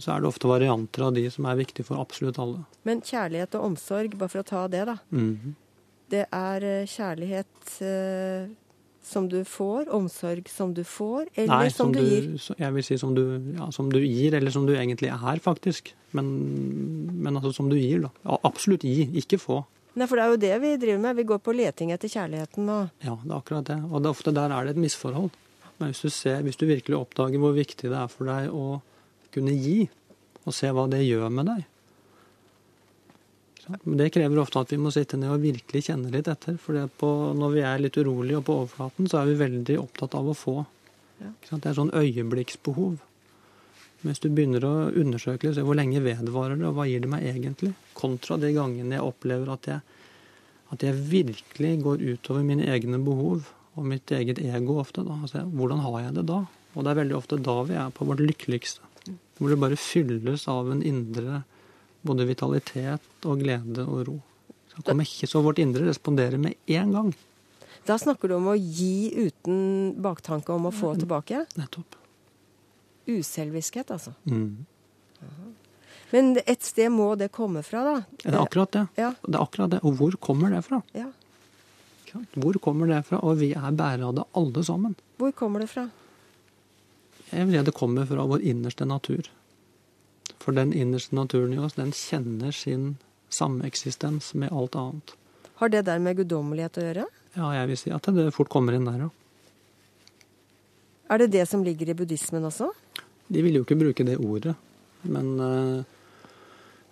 så, 0.04 0.12
er 0.12 0.24
det 0.24 0.28
ofte 0.28 0.50
varianter 0.52 1.06
av 1.06 1.14
de 1.16 1.24
som 1.32 1.48
er 1.48 1.62
viktige 1.62 1.88
for 1.88 2.02
absolutt 2.02 2.40
alle. 2.44 2.66
Men 2.88 3.00
kjærlighet 3.08 3.56
og 3.56 3.70
omsorg, 3.70 4.18
bare 4.20 4.34
for 4.34 4.44
å 4.44 4.50
ta 4.50 4.68
det, 4.68 4.86
da. 4.90 4.98
Mm 5.16 5.30
-hmm. 5.36 5.54
Det 6.10 6.26
er 6.32 6.86
kjærlighet 6.86 7.82
eh, 7.82 8.50
som 9.02 9.30
du 9.30 9.44
får, 9.46 9.90
omsorg 9.94 10.50
som 10.50 10.74
du 10.74 10.84
får, 10.84 11.30
eller 11.36 11.56
Nei, 11.56 11.70
som, 11.70 11.94
som 11.94 11.94
du, 11.94 12.00
gir? 12.00 12.54
Jeg 12.58 12.74
vil 12.74 12.84
si 12.84 12.98
som 12.98 13.16
du, 13.16 13.24
ja, 13.56 13.72
som 13.72 13.92
du, 13.92 14.00
gir, 14.00 14.34
eller 14.34 14.52
som 14.52 14.66
du 14.66 14.76
egentlig 14.76 15.10
er, 15.10 15.40
faktisk. 15.40 15.96
Men, 16.12 16.26
men 17.14 17.36
altså 17.36 17.54
som 17.54 17.70
du 17.70 17.78
gir, 17.78 18.02
da. 18.02 18.38
Absolutt 18.44 18.84
gi, 18.84 19.10
ikke 19.22 19.38
få. 19.38 19.64
Nei, 19.98 20.06
for 20.06 20.20
det 20.20 20.24
er 20.24 20.34
jo 20.34 20.42
det 20.42 20.56
vi 20.62 20.74
driver 20.82 21.02
med. 21.02 21.18
Vi 21.18 21.28
går 21.32 21.40
på 21.44 21.56
leting 21.58 21.94
etter 21.96 22.12
kjærligheten 22.12 22.68
og 22.70 23.06
Ja, 23.06 23.16
det 23.16 23.32
er 23.32 23.38
akkurat 23.40 23.70
det. 23.72 23.80
Og 23.90 24.04
det 24.04 24.12
ofte 24.12 24.34
der 24.36 24.54
er 24.54 24.68
det 24.68 24.76
et 24.76 24.84
misforhold. 24.84 25.32
Men 25.80 25.92
hvis 25.92 26.04
du, 26.04 26.10
ser, 26.14 26.44
hvis 26.44 26.60
du 26.60 26.68
virkelig 26.68 26.98
oppdager 26.98 27.42
hvor 27.42 27.56
viktig 27.56 27.90
det 27.90 27.98
er 27.98 28.12
for 28.12 28.30
deg 28.30 28.52
å 28.52 28.82
kunne 29.34 29.56
gi, 29.56 29.90
og 30.46 30.56
se 30.56 30.72
hva 30.74 30.86
det 30.90 31.04
gjør 31.04 31.30
med 31.30 31.46
deg 31.52 31.66
Men 33.86 34.00
Det 34.00 34.08
krever 34.16 34.40
ofte 34.42 34.64
at 34.64 34.72
vi 34.74 34.80
må 34.82 34.90
sitte 34.94 35.20
ned 35.20 35.30
og 35.34 35.44
virkelig 35.44 35.84
kjenne 35.90 36.10
litt 36.14 36.30
etter. 36.32 36.58
For 36.62 36.74
når 37.38 37.54
vi 37.54 37.66
er 37.66 37.84
litt 37.84 38.00
urolige 38.00 38.40
og 38.40 38.48
på 38.48 38.58
overflaten, 38.64 39.10
så 39.10 39.22
er 39.22 39.30
vi 39.30 39.42
veldig 39.44 39.78
opptatt 39.82 40.18
av 40.18 40.32
å 40.32 40.38
få. 40.38 40.58
Ja. 41.20 41.32
Det 41.52 41.70
er 41.70 41.78
sånn 41.78 41.94
øyeblikksbehov. 41.94 42.98
Hvis 44.06 44.22
du 44.24 44.30
begynner 44.32 44.64
å 44.64 44.74
undersøke 44.96 45.50
litt, 45.50 45.60
hvor 45.66 45.76
lenge 45.76 46.00
vedvarer 46.04 46.56
det, 46.56 46.68
og 46.70 46.78
hva 46.78 46.86
gir 46.88 47.04
det 47.04 47.10
meg 47.12 47.26
egentlig, 47.28 47.74
kontra 47.98 48.38
de 48.40 48.54
gangene 48.56 48.96
jeg 48.96 49.04
opplever 49.04 49.52
at 49.52 49.68
jeg, 49.68 49.98
at 50.72 50.86
jeg 50.86 51.02
virkelig 51.12 51.74
går 51.84 52.06
utover 52.14 52.46
mine 52.48 52.70
egne 52.72 53.02
behov 53.04 53.50
og 53.76 53.88
mitt 53.90 54.12
eget 54.16 54.40
ego 54.40 54.80
ofte. 54.80 55.04
Da. 55.04 55.18
Altså, 55.20 55.44
hvordan 55.52 55.84
har 55.84 56.00
jeg 56.06 56.16
det 56.20 56.26
da? 56.30 56.40
Og 56.76 56.86
det 56.86 56.92
er 56.92 57.02
veldig 57.02 57.18
ofte 57.18 57.40
da 57.44 57.58
vi 57.68 57.78
er 57.82 57.94
på 57.96 58.08
vårt 58.08 58.24
lykkeligste. 58.24 58.86
Hvor 59.40 59.52
det 59.52 59.60
bare 59.60 59.80
fylles 59.80 60.46
av 60.52 60.70
en 60.72 60.84
indre 60.86 61.44
både 62.06 62.28
vitalitet 62.30 63.28
og 63.28 63.44
glede 63.44 63.84
og 63.84 64.04
ro. 64.08 64.18
Så, 64.72 64.84
kommer 64.86 65.08
ikke, 65.08 65.28
så 65.28 65.42
vårt 65.44 65.60
indre 65.60 65.88
responderer 65.90 66.40
med 66.40 66.56
en 66.72 66.96
gang. 66.96 67.14
Da 67.88 67.98
snakker 68.00 68.30
du 68.30 68.38
om 68.38 68.52
å 68.52 68.58
gi 68.60 69.10
uten 69.18 69.96
baktanke 70.04 70.54
om 70.56 70.70
å 70.70 70.76
få 70.76 70.94
tilbake? 71.00 71.46
Nettopp. 71.60 71.99
Uselviskhet, 73.10 73.92
altså. 73.92 74.14
Mm. 74.30 74.66
Men 76.12 76.38
et 76.46 76.66
sted 76.66 76.90
må 76.94 77.12
det 77.20 77.30
komme 77.34 77.62
fra, 77.66 77.84
da? 77.86 77.96
Det 78.24 78.32
er 78.32 78.42
akkurat 78.42 78.74
det. 78.74 78.86
Ja. 78.98 79.14
Det 79.26 79.36
er 79.36 79.42
akkurat 79.44 79.74
det. 79.76 79.82
Og 79.86 79.98
hvor 80.00 80.16
kommer 80.22 80.54
det 80.54 80.64
fra? 80.66 80.82
Ja. 80.98 81.10
Hvor 82.34 82.58
kommer 82.64 82.90
det 82.90 83.04
fra? 83.06 83.20
Og 83.22 83.38
vi 83.42 83.52
er 83.54 83.76
bærere 83.78 84.10
av 84.10 84.16
det 84.18 84.26
alle 84.42 84.64
sammen. 84.66 84.96
Hvor 85.22 85.34
kommer 85.38 85.62
det 85.62 85.70
fra? 85.70 85.86
Jeg 87.30 87.46
vil 87.46 87.60
si 87.60 87.66
det 87.68 87.76
kommer 87.78 88.10
fra 88.10 88.26
vår 88.26 88.42
innerste 88.42 88.88
natur. 88.90 89.30
For 90.42 90.56
den 90.56 90.74
innerste 90.74 91.14
naturen 91.14 91.54
i 91.54 91.62
oss, 91.62 91.78
den 91.78 91.92
kjenner 91.94 92.56
sin 92.56 92.96
sameksistens 93.30 94.34
med 94.34 94.50
alt 94.56 94.78
annet. 94.80 95.14
Har 95.62 95.70
det 95.70 95.84
der 95.86 96.00
med 96.02 96.18
guddommelighet 96.18 96.80
å 96.80 96.86
gjøre? 96.88 97.06
Ja, 97.36 97.52
jeg 97.60 97.70
vil 97.70 97.78
si 97.78 97.94
at 97.94 98.08
det 98.16 98.32
fort 98.34 98.50
kommer 98.50 98.74
inn 98.74 98.88
der, 98.90 99.06
ja. 99.06 99.10
Er 101.10 101.22
det 101.22 101.32
det 101.34 101.46
som 101.50 101.62
ligger 101.66 101.90
i 101.90 101.98
buddhismen 101.98 102.46
også? 102.46 102.70
De 103.30 103.44
vil 103.46 103.60
jo 103.60 103.66
ikke 103.66 103.80
bruke 103.80 104.06
det 104.08 104.18
ordet. 104.18 104.56
Men 105.08 105.28
uh, 105.40 105.84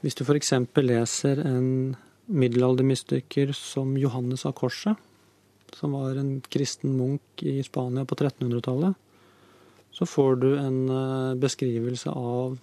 hvis 0.03 0.17
du 0.17 0.23
f.eks. 0.23 0.53
leser 0.77 1.41
en 1.43 1.95
middelaldermystiker 2.27 3.53
som 3.55 3.95
Johannes 3.97 4.45
av 4.45 4.55
Korset, 4.57 4.95
som 5.75 5.95
var 5.97 6.17
en 6.19 6.37
kristen 6.47 6.95
munk 6.97 7.43
i 7.43 7.59
Spania 7.65 8.05
på 8.07 8.15
1300-tallet, 8.15 8.95
så 9.91 10.05
får 10.05 10.37
du 10.43 10.51
en 10.59 10.83
uh, 10.91 11.39
beskrivelse 11.39 12.13
av 12.13 12.59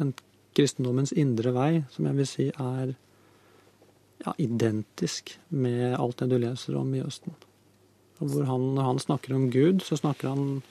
den 0.00 0.14
kristendommens 0.56 1.12
indre 1.12 1.52
vei, 1.54 1.72
som 1.92 2.08
jeg 2.08 2.18
vil 2.18 2.28
si 2.28 2.48
er 2.48 2.94
ja, 4.24 4.32
identisk 4.40 5.36
med 5.54 5.94
alt 5.98 6.18
det 6.22 6.30
du 6.32 6.38
leser 6.40 6.78
om 6.80 6.90
i 6.96 7.04
Østen. 7.04 7.36
Og 8.18 8.32
hvor 8.32 8.48
han, 8.48 8.64
når 8.74 8.88
han 8.88 9.02
snakker 9.02 9.36
om 9.36 9.46
Gud, 9.54 9.84
så 9.86 9.98
snakker 10.00 10.32
han 10.32 10.62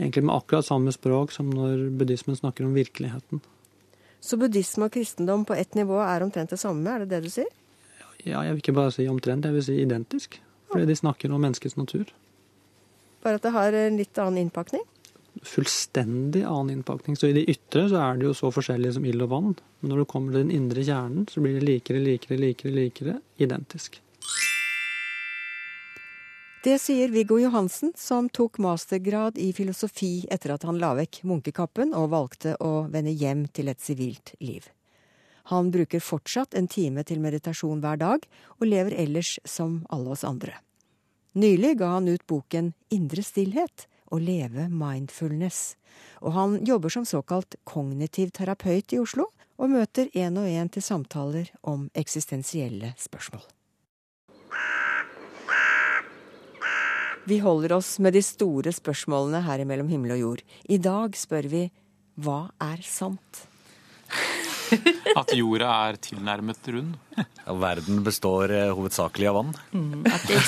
egentlig 0.00 0.24
med 0.26 0.34
akkurat 0.34 0.66
samme 0.66 0.92
språk 0.94 1.32
som 1.34 1.50
når 1.52 1.88
buddhismen 2.00 2.38
snakker 2.38 2.66
om 2.66 2.76
virkeligheten. 2.76 3.42
Så 4.20 4.36
buddhisme 4.40 4.88
og 4.88 4.94
kristendom 4.94 5.46
på 5.48 5.56
ett 5.56 5.76
nivå 5.78 6.00
er 6.04 6.24
omtrent 6.24 6.52
det 6.52 6.60
samme, 6.60 6.84
er 6.92 7.04
det 7.04 7.14
det 7.14 7.24
du 7.24 7.32
sier? 7.32 7.48
Ja, 8.20 8.42
jeg 8.44 8.52
vil 8.52 8.62
ikke 8.64 8.76
bare 8.76 8.92
si 8.92 9.06
omtrent, 9.08 9.46
jeg 9.48 9.56
vil 9.56 9.64
si 9.64 9.76
identisk. 9.80 10.40
Fordi 10.70 10.86
de 10.86 10.96
snakker 10.96 11.32
om 11.32 11.40
menneskets 11.42 11.78
natur. 11.78 12.10
Bare 13.24 13.40
at 13.40 13.46
det 13.46 13.54
har 13.54 13.76
en 13.76 13.96
litt 13.98 14.18
annen 14.20 14.44
innpakning? 14.44 14.84
Fullstendig 15.46 16.44
annen 16.44 16.76
innpakning. 16.76 17.16
Så 17.16 17.30
i 17.30 17.34
det 17.36 17.46
ytre 17.50 17.86
så 17.90 17.98
er 18.04 18.20
det 18.20 18.28
jo 18.28 18.36
så 18.36 18.52
forskjellige 18.54 18.98
som 18.98 19.08
ild 19.08 19.24
og 19.24 19.32
vann. 19.32 19.56
Men 19.80 19.92
når 19.92 20.02
du 20.02 20.10
kommer 20.12 20.36
til 20.36 20.44
den 20.44 20.54
indre 20.54 20.84
kjernen, 20.84 21.26
så 21.30 21.42
blir 21.42 21.58
det 21.58 21.66
likere, 21.66 22.02
likere, 22.04 22.38
likere, 22.38 22.76
likere 22.76 23.16
identisk. 23.40 23.98
Det 26.60 26.78
sier 26.78 27.08
Viggo 27.08 27.38
Johansen, 27.40 27.92
som 27.96 28.26
tok 28.28 28.58
mastergrad 28.60 29.38
i 29.38 29.46
filosofi 29.56 30.26
etter 30.28 30.52
at 30.52 30.64
han 30.68 30.76
la 30.76 30.90
vekk 30.98 31.22
munkekappen 31.24 31.94
og 31.96 32.10
valgte 32.12 32.52
å 32.60 32.82
vende 32.92 33.14
hjem 33.16 33.46
til 33.48 33.70
et 33.72 33.80
sivilt 33.80 34.34
liv. 34.44 34.66
Han 35.48 35.70
bruker 35.72 36.02
fortsatt 36.04 36.52
en 36.52 36.68
time 36.68 37.00
til 37.08 37.22
meditasjon 37.24 37.80
hver 37.80 37.96
dag, 38.02 38.26
og 38.60 38.68
lever 38.68 38.92
ellers 38.92 39.38
som 39.48 39.78
alle 39.88 40.12
oss 40.12 40.24
andre. 40.28 40.52
Nylig 41.32 41.78
ga 41.80 41.94
han 41.94 42.10
ut 42.12 42.26
boken 42.28 42.74
Indre 42.92 43.24
stillhet 43.24 43.86
å 44.12 44.18
leve 44.20 44.66
mindfulness, 44.68 45.78
og 46.20 46.36
han 46.36 46.58
jobber 46.68 46.92
som 46.92 47.06
såkalt 47.08 47.56
kognitiv 47.64 48.34
terapeut 48.36 48.92
i 48.92 49.00
Oslo, 49.00 49.30
og 49.56 49.72
møter 49.72 50.12
én 50.12 50.36
og 50.36 50.44
én 50.44 50.68
til 50.68 50.84
samtaler 50.84 51.48
om 51.64 51.88
eksistensielle 51.96 52.92
spørsmål. 53.00 53.48
Vi 57.24 57.38
holder 57.38 57.72
oss 57.72 57.98
med 57.98 58.16
de 58.16 58.22
store 58.24 58.72
spørsmålene 58.72 59.42
her 59.44 59.62
mellom 59.68 59.90
himmel 59.92 60.16
og 60.16 60.20
jord. 60.24 60.42
I 60.72 60.78
dag 60.80 61.16
spør 61.18 61.48
vi 61.52 61.62
hva 62.20 62.40
er 62.64 62.80
sant? 62.84 63.44
At 65.20 65.32
jorda 65.34 65.68
er 65.88 65.98
tilnærmet 66.00 66.70
rund. 66.72 66.96
Ja, 67.16 67.54
verden 67.60 68.02
består 68.06 68.52
eh, 68.54 68.70
hovedsakelig 68.76 69.28
av 69.30 69.38
vann. 69.40 69.52
Mm, 69.74 70.04
at 70.06 70.28
jeg, 70.30 70.44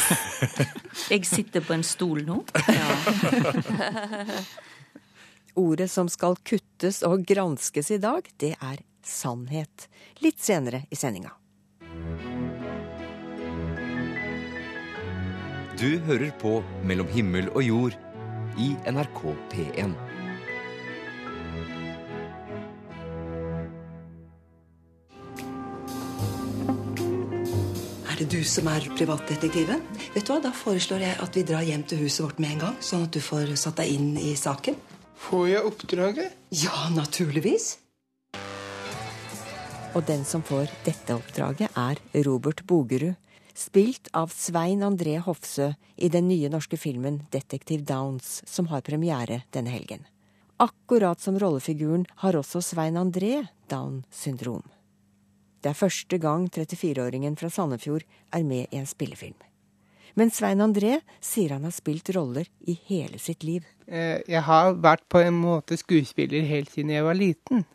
jeg, 1.16 1.26
sitter 1.26 1.64
på 1.66 1.74
en 1.74 1.82
stol 1.86 2.22
nå. 2.28 2.38
Ja. 2.70 4.36
Ordet 5.62 5.90
som 5.90 6.08
skal 6.12 6.38
kuttes 6.46 7.02
og 7.08 7.26
granskes 7.28 7.90
i 7.92 8.00
dag, 8.02 8.30
det 8.40 8.54
er 8.56 8.80
sannhet. 9.04 9.88
Litt 10.22 10.40
senere 10.40 10.84
i 10.90 10.98
sendinga. 10.98 11.34
Du 15.82 15.96
hører 16.06 16.30
på 16.38 16.60
Mellom 16.86 17.08
himmel 17.10 17.48
og 17.58 17.64
jord 17.66 17.94
i 18.54 18.68
NRK 18.86 19.22
P1. 19.50 19.94
Er 28.06 28.20
det 28.20 28.28
du 28.30 28.44
som 28.46 28.70
er 28.70 28.86
privatdetektiven? 28.94 29.82
Vet 30.14 30.22
du 30.22 30.30
hva, 30.30 30.38
Da 30.44 30.52
foreslår 30.54 31.02
jeg 31.02 31.18
at 31.18 31.40
vi 31.40 31.42
drar 31.50 31.66
hjem 31.66 31.82
til 31.82 32.04
huset 32.04 32.28
vårt 32.28 32.38
med 32.38 32.54
en 32.54 32.62
gang, 32.68 32.78
sånn 32.78 33.08
at 33.08 33.18
du 33.18 33.18
får 33.18 33.50
satt 33.58 33.82
deg 33.82 33.90
inn 33.96 34.14
i 34.22 34.36
saken. 34.38 34.78
Får 35.18 35.48
jeg 35.50 35.66
oppdraget? 35.66 36.38
Ja, 36.62 36.86
naturligvis. 36.94 37.72
Og 39.98 40.06
den 40.06 40.22
som 40.22 40.46
får 40.46 40.70
dette 40.86 41.18
oppdraget, 41.18 41.74
er 41.74 41.98
Robert 42.22 42.62
Bogerud. 42.70 43.18
Spilt 43.54 44.08
av 44.12 44.32
Svein 44.32 44.82
André 44.82 45.18
Hofsø 45.20 45.74
i 45.96 46.08
den 46.08 46.28
nye 46.28 46.48
norske 46.48 46.78
filmen 46.80 47.20
Detektiv 47.30 47.84
Downs, 47.84 48.40
som 48.48 48.70
har 48.72 48.80
premiere 48.80 49.42
denne 49.52 49.74
helgen. 49.74 50.06
Akkurat 50.56 51.20
som 51.20 51.36
rollefiguren 51.38 52.06
har 52.22 52.36
også 52.38 52.62
Svein 52.64 52.96
André 52.96 53.46
Down 53.68 54.04
syndrom. 54.10 54.64
Det 55.62 55.70
er 55.70 55.78
første 55.78 56.18
gang 56.18 56.48
34-åringen 56.48 57.36
fra 57.38 57.50
Sandefjord 57.52 58.06
er 58.32 58.44
med 58.46 58.70
i 58.70 58.80
en 58.80 58.88
spillefilm. 58.88 59.36
Men 60.14 60.32
Svein 60.32 60.60
André 60.64 60.98
sier 61.24 61.54
han 61.54 61.68
har 61.68 61.74
spilt 61.76 62.08
roller 62.16 62.48
i 62.68 62.76
hele 62.88 63.20
sitt 63.20 63.44
liv. 63.44 63.66
Eh, 63.86 64.20
jeg 64.28 64.42
har 64.48 64.74
vært 64.80 65.04
på 65.12 65.20
en 65.20 65.36
måte 65.40 65.76
skuespiller 65.80 66.44
helt 66.48 66.72
siden 66.72 66.92
jeg 66.92 67.04
var 67.04 67.16
liten. 67.16 67.66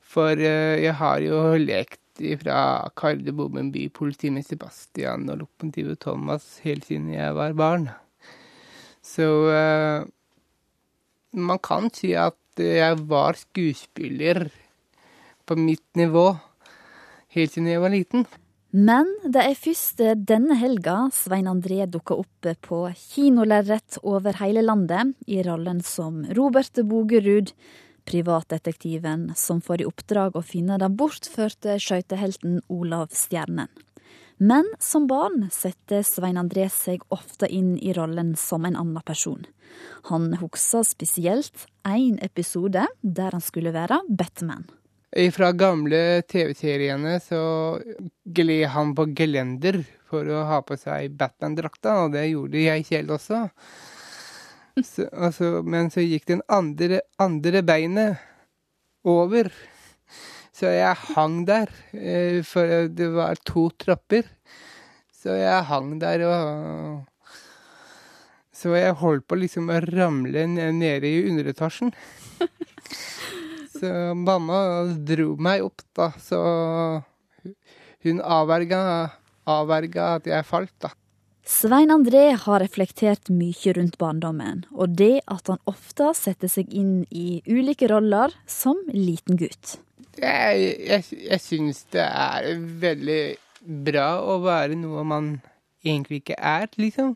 For 0.00 0.32
eh, 0.32 0.80
jeg 0.84 0.96
har 1.00 1.20
jo 1.24 1.44
lekt 1.60 2.00
fra 2.40 2.90
Kardemommen 2.96 3.72
by, 3.74 3.88
politimester 3.94 4.56
Sebastian 4.56 5.28
og 5.32 5.42
lokomotivet 5.42 6.00
Thomas 6.04 6.60
helt 6.64 6.86
siden 6.88 7.10
jeg 7.14 7.34
var 7.36 7.56
barn. 7.58 7.88
Så 9.04 9.26
uh, 9.50 10.06
man 11.34 11.60
kan 11.62 11.90
si 11.94 12.14
at 12.16 12.38
jeg 12.60 13.00
var 13.10 13.36
skuespiller 13.36 14.46
på 15.44 15.56
mitt 15.58 15.86
nivå 15.98 16.30
helt 17.34 17.52
siden 17.52 17.72
jeg 17.72 17.82
var 17.82 17.92
liten. 17.92 18.26
Men 18.74 19.06
det 19.22 19.38
er 19.38 19.58
først 19.58 20.00
denne 20.26 20.56
helga 20.58 21.04
Svein 21.14 21.46
André 21.46 21.84
dukker 21.86 22.24
opp 22.24 22.48
på 22.66 22.78
kinolerret 22.98 24.00
over 24.02 24.34
hele 24.40 24.64
landet 24.66 25.12
i 25.30 25.44
rollen 25.46 25.78
som 25.86 26.24
Robert 26.34 26.80
Bogerud, 26.82 27.52
privatdetektiven 28.04 29.32
som 29.36 29.62
får 29.64 29.82
i 29.82 29.88
oppdrag 29.88 30.36
å 30.36 30.44
finne 30.44 30.78
den 30.80 30.96
bortførte 30.98 31.78
skøytehelten 31.82 32.60
Olav 32.68 33.10
Stjernen. 33.16 33.68
Men 34.36 34.66
som 34.82 35.06
barn 35.06 35.48
setter 35.54 36.02
Svein 36.02 36.38
André 36.40 36.66
seg 36.72 37.04
ofte 37.14 37.46
inn 37.46 37.76
i 37.78 37.92
rollen 37.94 38.34
som 38.36 38.64
en 38.66 38.76
annen 38.76 39.02
person. 39.06 39.44
Han 40.10 40.32
husker 40.40 40.82
spesielt 40.86 41.68
én 41.86 42.18
episode 42.22 42.86
der 43.00 43.36
han 43.36 43.44
skulle 43.44 43.74
være 43.74 44.00
Batman. 44.08 44.66
Fra 45.30 45.52
gamle 45.54 46.24
TV-seriene 46.26 47.20
så 47.22 47.40
gled 48.24 48.66
han 48.74 48.94
på 48.98 49.06
gelender 49.14 49.84
for 50.10 50.26
å 50.26 50.42
ha 50.48 50.58
på 50.66 50.74
seg 50.78 51.14
Batman-drakta, 51.18 52.00
og 52.02 52.16
det 52.16 52.26
gjorde 52.32 52.64
jeg 52.64 52.86
selv 52.88 53.14
også. 53.20 53.44
Så, 54.82 55.06
altså, 55.12 55.60
men 55.62 55.90
så 55.94 56.02
gikk 56.02 56.26
den 56.26 56.42
andre, 56.50 57.00
andre 57.22 57.62
beinet 57.62 58.22
over. 59.06 59.52
Så 60.54 60.70
jeg 60.70 60.98
hang 61.14 61.44
der, 61.46 61.70
eh, 61.94 62.40
for 62.46 62.88
det 62.90 63.10
var 63.14 63.38
to 63.46 63.68
trapper. 63.78 64.26
Så 65.14 65.36
jeg 65.38 65.66
hang 65.70 65.98
der 66.02 66.26
og 66.28 67.04
Så 68.54 68.70
jeg 68.78 68.94
holdt 68.96 69.26
på 69.28 69.36
liksom 69.36 69.66
å 69.68 69.80
ramle 69.82 70.46
nede 70.46 71.08
i 71.10 71.24
underetasjen. 71.28 71.90
Så 73.74 73.90
mamma 74.14 74.86
dro 75.02 75.34
meg 75.36 75.64
opp, 75.66 75.82
da, 75.98 76.06
så 76.22 76.38
hun 78.06 78.20
avverga, 78.22 78.78
avverga 79.50 80.06
at 80.20 80.28
jeg 80.30 80.46
falt, 80.46 80.72
da. 80.80 80.92
Svein 81.44 81.90
André 81.92 82.30
har 82.40 82.62
reflektert 82.62 83.28
mye 83.28 83.72
rundt 83.76 83.98
barndommen, 84.00 84.62
og 84.72 84.94
det 84.96 85.18
at 85.28 85.50
han 85.52 85.58
ofte 85.68 86.06
setter 86.16 86.48
seg 86.48 86.70
inn 86.72 87.02
i 87.12 87.42
ulike 87.44 87.84
roller 87.90 88.32
som 88.48 88.80
liten 88.88 89.36
gutt. 89.36 89.74
Jeg, 90.16 90.70
jeg, 90.88 91.04
jeg 91.28 91.42
syns 91.44 91.82
det 91.92 92.06
er 92.06 92.48
veldig 92.80 93.18
bra 93.84 94.06
å 94.24 94.38
være 94.40 94.78
noe 94.80 95.04
man 95.04 95.28
egentlig 95.84 96.22
ikke 96.22 96.38
er, 96.40 96.70
liksom. 96.80 97.12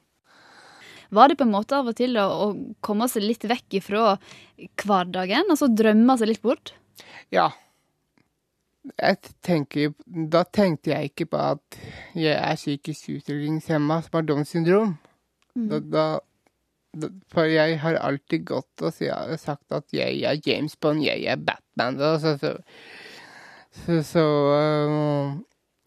Var 1.08 1.32
det 1.32 1.38
på 1.40 1.46
en 1.46 1.54
måte 1.54 1.78
av 1.78 1.88
og 1.88 1.96
til 1.96 2.20
å, 2.20 2.26
å 2.28 2.48
komme 2.84 3.08
seg 3.08 3.24
litt 3.24 3.48
vekk 3.48 3.78
ifra 3.80 4.18
hverdagen, 4.84 5.48
altså 5.48 5.70
drømme 5.72 6.18
seg 6.20 6.34
litt 6.34 6.44
bort? 6.44 6.74
Ja, 7.32 7.48
tenker, 9.44 9.92
da 10.06 10.44
tenkte 10.44 10.92
jeg 10.92 11.10
ikke 11.10 11.26
på 11.32 11.42
at 11.54 11.78
jeg 12.16 12.34
er 12.36 12.56
psykisk 12.58 13.10
utviklingshemma 13.16 14.00
som 14.04 14.18
har 14.18 14.26
Downs 14.28 14.54
syndrom. 14.54 14.96
Mm. 15.54 15.68
Da, 15.68 15.80
da, 15.80 17.10
For 17.32 17.50
jeg 17.50 17.78
har 17.82 17.98
alltid 18.00 18.46
gått 18.48 18.82
og 18.82 18.94
sagt 18.94 19.72
at 19.72 19.92
jeg 19.92 20.22
er 20.24 20.40
James 20.46 20.76
Bond, 20.76 21.02
jeg 21.04 21.24
er 21.24 21.36
Batman. 21.36 21.98
Så, 21.98 22.36
så, 22.38 22.56
så, 23.84 24.02
så 24.02 24.26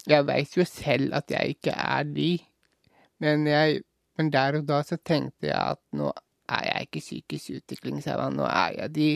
Jeg 0.07 0.25
veit 0.25 0.57
jo 0.57 0.65
selv 0.65 1.13
at 1.13 1.31
jeg 1.31 1.55
ikke 1.55 1.71
er 1.71 2.03
de. 2.03 2.31
Men, 3.21 3.47
jeg, 3.47 3.81
men 4.17 4.31
der 4.33 4.57
og 4.57 4.67
da 4.67 4.81
så 4.83 4.97
tenkte 4.97 5.51
jeg 5.51 5.57
at 5.57 5.81
nå 5.93 6.11
er 6.51 6.67
jeg 6.67 6.87
ikke 6.87 6.99
psykisk 6.99 7.57
utviklingshemma. 7.61 8.29
Nå 8.33 8.45
er 8.49 8.77
jeg 8.79 8.95
de, 8.95 9.09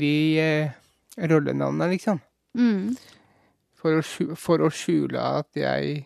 de 0.00 0.14
uh, 0.40 1.26
rollenavnene, 1.30 1.90
liksom. 1.92 2.20
Mm. 2.58 2.94
For, 3.78 3.98
å, 3.98 4.34
for 4.38 4.62
å 4.62 4.70
skjule 4.72 5.20
at 5.40 5.58
jeg 5.58 6.02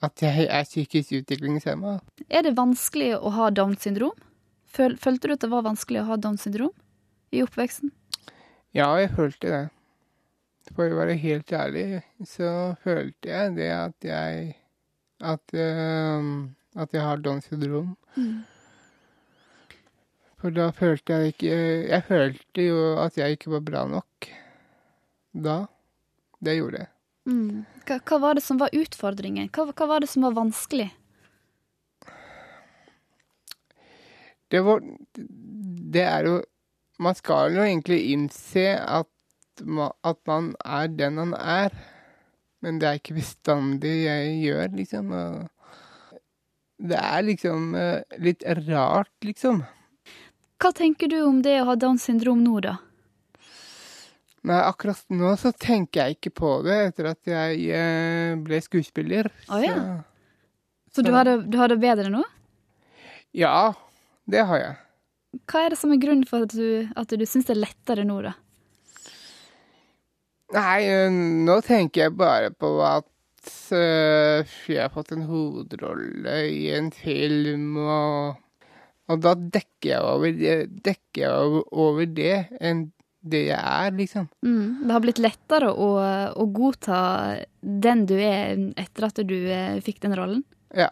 at 0.00 0.22
jeg 0.24 0.46
er 0.48 0.64
psykisk 0.64 1.12
utviklingshemma. 1.20 1.98
Er 2.32 2.46
det 2.46 2.54
vanskelig 2.56 3.12
å 3.18 3.32
ha 3.36 3.50
Downs 3.52 3.84
syndrom? 3.84 4.16
Føl, 4.70 4.94
følte 4.96 5.28
du 5.28 5.34
at 5.34 5.42
det 5.44 5.50
var 5.52 5.66
vanskelig 5.66 6.00
å 6.02 6.06
ha 6.12 6.16
Downs 6.16 6.46
syndrom 6.46 6.72
i 7.34 7.42
oppveksten? 7.44 7.92
Ja, 8.76 8.88
jeg 9.00 9.12
følte 9.16 9.50
det. 9.50 9.64
For 10.70 10.86
å 10.86 11.00
være 11.00 11.18
helt 11.18 11.52
ærlig, 11.56 12.00
så 12.28 12.76
følte 12.84 13.32
jeg 13.32 13.54
det 13.58 13.70
at 13.74 14.06
jeg 14.06 14.56
At, 15.20 15.52
uh, 15.52 16.48
at 16.80 16.94
jeg 16.96 17.02
har 17.04 17.20
Downs 17.20 17.50
syndrom. 17.50 17.92
Mm. 18.16 18.46
For 20.40 20.54
da 20.56 20.70
følte 20.72 21.18
jeg 21.18 21.34
ikke 21.34 21.56
Jeg 21.90 22.04
følte 22.08 22.64
jo 22.64 22.78
at 23.02 23.18
jeg 23.20 23.36
ikke 23.36 23.52
var 23.58 23.66
bra 23.66 23.82
nok. 23.84 24.30
Da. 25.32 25.66
Det 26.40 26.56
gjorde 26.56 26.82
jeg. 26.82 26.90
Mm. 27.30 27.64
Hva, 27.86 27.98
hva, 28.08 28.18
var 28.22 28.38
det 28.38 28.44
som 28.44 28.58
var 28.60 28.74
utfordringen? 28.74 29.50
Hva, 29.54 29.68
hva, 29.70 29.88
var 29.92 30.02
det 30.02 30.10
som 30.10 30.24
var 30.26 30.36
vanskelig? 30.38 30.88
Det 34.50 34.60
var 34.66 34.82
Det 35.94 36.02
er 36.02 36.26
jo 36.26 36.40
Man 36.98 37.14
skal 37.14 37.54
jo 37.54 37.62
egentlig 37.62 38.00
innse 38.12 38.64
at, 38.76 39.08
at 40.04 40.18
man 40.26 40.50
er 40.64 40.88
den 40.88 41.14
man 41.16 41.32
er. 41.34 41.72
Men 42.60 42.80
det 42.80 42.88
er 42.88 42.98
ikke 42.98 43.16
bestandig 43.16 43.94
jeg 44.04 44.34
gjør, 44.42 44.66
liksom. 44.76 45.14
Det 46.76 46.98
er 46.98 47.22
liksom 47.24 47.74
eh, 47.76 48.18
litt 48.20 48.44
rart, 48.68 49.12
liksom. 49.24 49.62
Hva 50.60 50.72
tenker 50.76 51.08
du 51.08 51.22
om 51.24 51.40
det 51.40 51.56
å 51.62 51.70
ha 51.70 51.76
Downs 51.80 52.04
syndrom 52.04 52.44
nå, 52.44 52.58
da? 52.64 52.76
Nei, 54.48 54.56
akkurat 54.64 55.02
nå 55.12 55.34
så 55.36 55.52
tenker 55.52 56.00
jeg 56.00 56.16
ikke 56.16 56.32
på 56.40 56.50
det 56.64 56.76
etter 56.86 57.10
at 57.10 57.28
jeg 57.28 57.64
eh, 57.76 58.36
ble 58.40 58.60
skuespiller. 58.64 59.28
Å 59.50 59.58
oh, 59.58 59.64
ja. 59.64 59.74
Så, 60.88 61.00
så 61.00 61.04
du, 61.04 61.10
har 61.12 61.28
det, 61.28 61.36
du 61.52 61.58
har 61.60 61.68
det 61.68 61.76
bedre 61.82 62.08
nå? 62.12 62.22
Ja, 63.36 63.72
det 64.24 64.46
har 64.48 64.62
jeg. 64.62 64.78
Hva 65.50 65.66
er 65.66 65.74
det 65.74 65.78
som 65.78 65.92
er 65.94 66.00
grunnen 66.02 66.26
for 66.26 66.48
at 66.48 66.54
du, 66.56 66.88
at 66.98 67.12
du 67.12 67.26
syns 67.28 67.50
det 67.50 67.54
er 67.54 67.64
lettere 67.66 68.06
nå, 68.08 68.16
da? 68.24 68.32
Nei, 70.56 70.78
eh, 70.88 71.12
nå 71.46 71.60
tenker 71.62 72.06
jeg 72.06 72.16
bare 72.18 72.48
på 72.50 72.72
at 72.82 73.06
uh, 73.76 74.40
jeg 74.66 74.80
har 74.80 74.90
fått 74.94 75.12
en 75.14 75.28
hovedrolle 75.28 76.38
i 76.48 76.64
en 76.74 76.88
film, 76.94 77.76
og, 77.84 78.40
og 79.12 79.20
da 79.22 79.36
dekker 79.36 79.92
jeg 79.92 80.00
over, 80.00 80.40
dekker 80.88 81.22
jeg 81.22 81.44
over, 81.44 81.68
over 81.84 82.10
det 82.16 82.40
enn 82.58 82.88
det 83.20 83.42
jeg 83.50 83.60
er, 83.60 83.92
liksom. 83.96 84.28
Mm, 84.44 84.86
det 84.86 84.94
har 84.94 85.02
blitt 85.04 85.20
lettere 85.20 85.70
å, 85.70 85.88
å, 86.32 86.46
godta 86.56 87.00
den 87.60 88.06
du 88.08 88.16
er 88.16 88.56
etter 88.80 89.08
at 89.10 89.20
du 89.28 89.36
eh, 89.52 89.80
fikk 89.84 90.00
den 90.06 90.16
rollen? 90.16 90.44
Ja. 90.76 90.90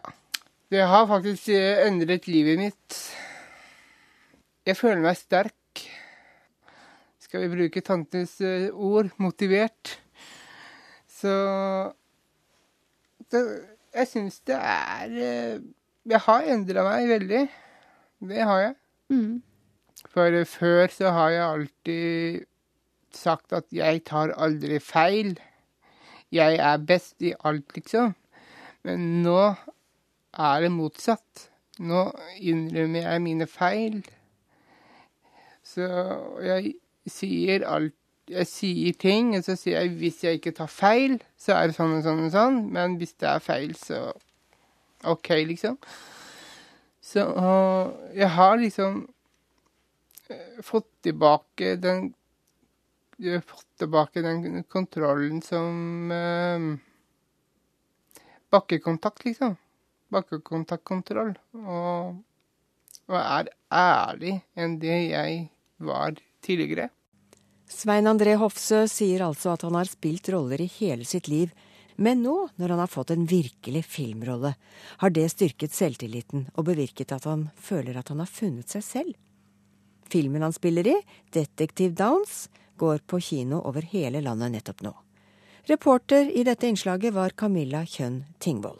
Det 0.69 0.83
har 0.85 1.07
faktisk 1.09 1.49
eh, 1.55 1.81
endret 1.87 2.27
livet 2.29 2.59
mitt. 2.61 2.99
Jeg 4.69 4.77
føler 4.77 5.01
meg 5.01 5.17
sterk. 5.17 5.81
Skal 7.23 7.47
vi 7.47 7.51
bruke 7.55 7.81
tantes 7.85 8.37
eh, 8.45 8.69
ord 8.69 9.09
motivert. 9.17 9.97
Så 11.09 11.33
det, 13.33 13.41
Jeg 13.97 14.07
syns 14.07 14.37
det 14.47 14.55
er 14.55 15.09
Jeg 16.07 16.21
har 16.23 16.45
endra 16.53 16.85
meg 16.85 17.09
veldig. 17.09 17.43
Det 18.29 18.45
har 18.45 18.61
jeg. 18.67 18.75
Mm. 19.09 19.41
For 20.07 20.43
før 20.47 20.87
så 20.93 21.11
har 21.11 21.29
jeg 21.33 21.49
alltid 21.49 22.45
sagt 23.11 23.53
at 23.53 23.65
jeg 23.73 24.03
tar 24.07 24.31
aldri 24.37 24.79
feil. 24.79 25.35
Jeg 26.31 26.59
er 26.61 26.77
best 26.77 27.21
i 27.25 27.33
alt, 27.43 27.65
liksom. 27.75 28.13
Men 28.85 29.23
nå 29.23 29.39
er 30.37 30.61
det 30.63 30.71
motsatt. 30.71 31.49
Nå 31.79 32.09
innrømmer 32.37 33.07
jeg 33.07 33.23
mine 33.25 33.47
feil. 33.49 34.01
Så 35.65 35.87
jeg 36.43 36.75
sier 37.07 37.65
alt 37.67 37.95
Jeg 38.29 38.45
sier 38.45 38.93
ting, 38.93 39.31
og 39.33 39.41
så 39.41 39.55
sier 39.57 39.79
jeg 39.79 39.95
hvis 39.97 40.19
jeg 40.21 40.37
ikke 40.37 40.51
tar 40.53 40.69
feil, 40.69 41.15
så 41.33 41.55
er 41.55 41.71
det 41.71 41.73
sånn 41.73 41.95
og 41.95 42.03
sånn 42.05 42.19
og 42.27 42.29
sånn. 42.29 42.59
Men 42.69 42.99
hvis 43.01 43.15
det 43.17 43.25
er 43.25 43.41
feil, 43.41 43.71
så 43.73 44.11
OK, 45.09 45.31
liksom. 45.49 45.79
Så 47.01 47.23
jeg 48.13 48.29
har 48.35 48.59
liksom 48.61 49.07
fått 50.63 50.89
tilbake 51.05 51.75
den 51.81 52.13
fått 53.45 53.67
tilbake 53.77 54.21
den 54.23 54.63
kontrollen 54.63 55.41
som 55.43 56.11
eh, 56.11 56.59
Bakkekontakt, 58.49 59.25
liksom. 59.25 59.55
Bakkekontaktkontroll. 60.09 61.35
Og, 61.53 62.15
og 63.09 63.17
er 63.19 63.51
ærlig 63.69 64.39
enn 64.57 64.79
det 64.81 64.95
jeg 65.11 65.43
var 65.77 66.17
tidligere. 66.45 66.89
Svein 67.69 68.09
André 68.09 68.33
Hofsø 68.41 68.87
sier 68.89 69.21
altså 69.27 69.53
at 69.53 69.67
han 69.67 69.77
har 69.77 69.89
spilt 69.91 70.31
roller 70.33 70.63
i 70.63 70.71
hele 70.79 71.05
sitt 71.05 71.29
liv. 71.29 71.53
Men 71.99 72.23
nå, 72.23 72.47
når 72.55 72.73
han 72.73 72.81
har 72.81 72.89
fått 72.89 73.11
en 73.13 73.27
virkelig 73.29 73.83
filmrolle, 73.85 74.55
har 75.03 75.13
det 75.13 75.27
styrket 75.29 75.75
selvtilliten 75.75 76.47
og 76.55 76.65
bevirket 76.71 77.11
at 77.13 77.27
han 77.29 77.49
føler 77.59 77.99
at 77.99 78.09
han 78.09 78.23
har 78.23 78.31
funnet 78.31 78.71
seg 78.71 78.85
selv. 78.87 79.17
Filmen 80.09 80.41
han 80.41 80.53
spiller 80.53 80.87
i, 80.87 80.95
'Detektiv 81.31 81.93
Downs', 81.93 82.49
går 82.77 82.97
på 82.97 83.19
kino 83.19 83.61
over 83.61 83.81
hele 83.81 84.21
landet 84.21 84.51
nettopp 84.51 84.81
nå. 84.81 84.93
Reporter 85.63 86.31
i 86.31 86.43
dette 86.43 86.67
innslaget 86.67 87.13
var 87.13 87.29
Camilla 87.29 87.83
Kjønn 87.85 88.23
Tingvoll. 88.39 88.79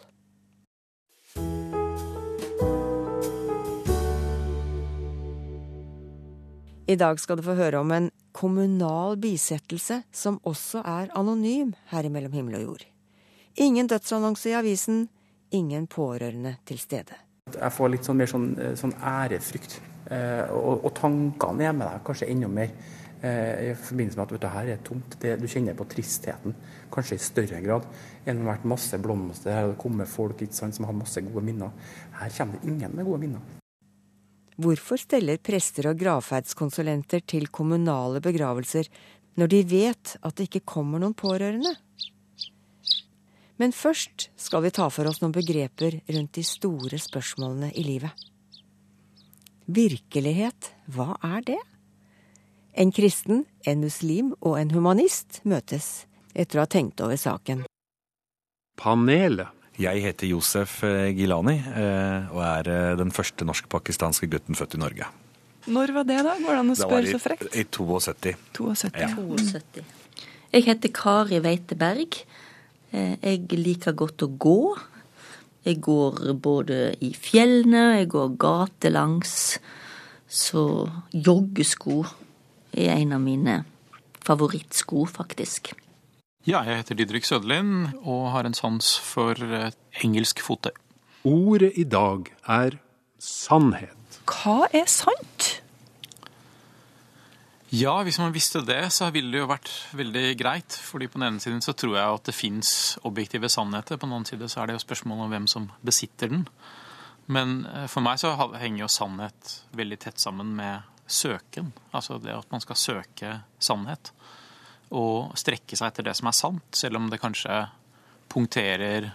I 6.89 6.95
dag 6.95 7.19
skal 7.19 7.37
du 7.37 7.43
få 7.45 7.53
høre 7.53 7.83
om 7.83 7.91
en 7.91 8.09
kommunal 8.33 9.19
bisettelse 9.21 10.01
som 10.11 10.39
også 10.41 10.81
er 10.81 11.11
anonym 11.13 11.75
her 11.91 12.07
i 12.07 12.09
Mellom 12.09 12.33
himmel 12.33 12.57
og 12.57 12.63
jord. 12.63 12.87
Ingen 13.61 13.91
dødsannonse 13.91 14.49
i 14.49 14.57
avisen, 14.57 15.09
ingen 15.51 15.85
pårørende 15.85 16.55
til 16.65 16.81
stede. 16.81 17.19
Jeg 17.53 17.71
får 17.75 17.93
litt 17.93 18.09
sånn 18.09 18.17
mer 18.17 18.29
sånn, 18.31 18.49
sånn 18.77 18.95
ærefrykt 18.97 19.77
Eh, 19.77 19.98
og, 20.09 20.85
og, 20.85 20.89
tankene 20.97 21.67
er 21.69 21.75
med 21.77 21.85
deg 21.85 22.01
kanskje 22.07 22.29
enda 22.33 22.49
mer 22.49 22.71
eh, 23.21 23.69
i 23.69 23.73
forbindelse 23.77 24.17
med 24.17 24.25
at 24.25 24.33
vet 24.33 24.41
du, 24.43 24.49
her 24.55 24.71
er 24.73 24.81
tomt. 24.85 25.17
Det, 25.21 25.35
du 25.41 25.45
kjenner 25.49 25.77
på 25.77 25.87
tristheten, 25.91 26.55
kanskje 26.93 27.19
i 27.19 27.23
større 27.23 27.61
grad. 27.65 27.87
Det 28.25 28.33
har 28.33 28.49
vært 28.49 28.67
masse 28.69 28.99
blomster, 29.01 29.53
her 29.53 29.71
det 29.73 29.79
kommer 29.81 30.09
folk 30.09 30.41
sant, 30.49 30.77
som 30.77 30.87
har 30.89 30.97
masse 30.97 31.21
gode 31.25 31.45
minner. 31.45 31.73
Her 32.19 32.33
kommer 32.37 32.57
det 32.57 32.71
ingen 32.71 32.95
med 32.95 33.07
gode 33.07 33.23
minner. 33.25 33.59
Hvorfor 34.59 34.99
steller 34.99 35.39
prester 35.39 35.87
og 35.87 36.01
gravferdskonsulenter 36.01 37.23
til 37.23 37.47
kommunale 37.47 38.19
begravelser 38.19 38.89
når 39.39 39.51
de 39.53 39.59
vet 39.71 40.17
at 40.19 40.35
det 40.35 40.49
ikke 40.49 40.65
kommer 40.67 40.99
noen 40.99 41.15
pårørende? 41.15 41.71
Men 43.59 43.71
først 43.75 44.29
skal 44.39 44.63
vi 44.65 44.71
ta 44.75 44.89
for 44.91 45.07
oss 45.07 45.21
noen 45.23 45.35
begreper 45.35 46.01
rundt 46.11 46.35
de 46.35 46.43
store 46.47 46.99
spørsmålene 46.99 47.71
i 47.75 47.85
livet. 47.87 48.28
Virkelighet, 49.69 50.71
hva 50.89 51.13
er 51.21 51.43
det? 51.45 51.59
En 52.73 52.89
kristen, 52.95 53.43
en 53.69 53.83
muslim 53.83 54.31
og 54.39 54.55
en 54.57 54.71
humanist 54.73 55.43
møtes 55.45 56.07
etter 56.33 56.57
å 56.57 56.63
ha 56.63 56.69
tenkt 56.69 57.01
over 57.05 57.19
saken. 57.19 57.61
Panelet. 58.79 59.53
Jeg 59.79 60.01
heter 60.03 60.27
Josef 60.27 60.81
eh, 60.83 61.11
Gilani 61.15 61.53
eh, 61.55 62.33
og 62.33 62.41
er 62.43 62.69
eh, 62.73 62.95
den 62.99 63.13
første 63.15 63.45
norsk-pakistanske 63.47 64.27
gutten 64.31 64.57
født 64.57 64.75
i 64.75 64.81
Norge. 64.81 65.07
Når 65.69 65.93
var 65.95 66.07
det, 66.09 66.17
da? 66.25 66.33
Går 66.41 66.49
det 66.49 66.63
an 66.63 66.73
å 66.73 66.77
spørre 66.79 67.13
så 67.13 67.21
frekt? 67.21 67.53
I 67.53 67.63
72. 67.69 68.33
72. 68.57 68.97
Ja. 68.97 69.13
72. 69.13 69.85
Jeg 70.49 70.65
heter 70.65 70.95
Kari 70.97 71.39
Weiteberg. 71.45 72.23
Jeg 72.89 73.59
liker 73.61 73.93
godt 73.93 74.25
å 74.25 74.31
gå. 74.33 74.59
Jeg 75.65 75.81
går 75.83 76.33
både 76.39 76.95
i 77.03 77.11
fjellene, 77.13 77.99
jeg 77.99 78.09
går 78.13 78.35
gatelangs. 78.39 79.59
Så 80.29 80.63
joggesko 81.13 82.03
er 82.73 82.95
en 82.95 83.13
av 83.17 83.21
mine 83.23 83.63
favorittsko, 84.25 85.05
faktisk. 85.09 85.73
Ja, 86.47 86.61
jeg 86.63 86.79
heter 86.79 86.95
Didrik 86.95 87.25
Søderlind 87.27 87.89
og 88.03 88.29
har 88.31 88.47
en 88.47 88.55
sans 88.55 88.93
for 89.03 89.35
engelsk 90.03 90.39
fottøy. 90.45 90.75
Ordet 91.27 91.73
i 91.75 91.83
dag 91.83 92.29
er 92.47 92.77
sannhet. 93.19 93.95
hva 94.29 94.69
er 94.71 94.85
sant? 94.87 95.61
Ja, 97.69 97.99
hvis 98.01 98.17
man 98.17 98.33
visste 98.33 98.63
det, 98.65 98.87
så 98.89 99.11
ville 99.13 99.29
det 99.29 99.43
jo 99.43 99.49
vært 99.49 99.69
veldig 99.93 100.23
greit. 100.39 100.73
fordi 100.73 101.07
på 101.07 101.19
den 101.19 101.27
ene 101.27 101.39
siden 101.39 101.61
så 101.61 101.73
tror 101.77 101.97
jeg 101.99 102.15
at 102.15 102.25
det 102.25 102.33
fins 102.33 102.97
objektive 103.05 103.49
sannheter. 103.49 103.97
På 103.97 104.07
den 104.07 104.15
andre 104.15 104.29
side 104.31 104.49
så 104.49 104.61
er 104.61 104.67
det 104.67 104.79
jo 104.79 104.85
spørsmål 104.87 105.25
om 105.25 105.29
hvem 105.29 105.45
som 105.47 105.67
besitter 105.85 106.29
den. 106.29 106.47
Men 107.27 107.67
eh, 107.69 107.85
for 107.85 108.01
meg 108.01 108.17
så 108.17 108.33
henger 108.57 108.81
jo 108.81 108.89
sannhet 108.89 109.59
veldig 109.77 109.99
tett 110.01 110.17
sammen 110.17 110.55
med 110.57 110.81
søken. 111.05 111.69
Altså 111.93 112.17
det 112.17 112.33
at 112.33 112.49
man 112.49 112.65
skal 112.65 112.75
søke 112.75 113.35
sannhet. 113.61 114.13
Og 114.89 115.37
strekke 115.37 115.77
seg 115.77 115.91
etter 115.91 116.09
det 116.09 116.17
som 116.17 116.31
er 116.31 116.37
sant, 116.39 116.65
selv 116.73 116.97
om 116.97 117.05
det 117.11 117.21
kanskje 117.21 117.67
punkterer 118.33 119.11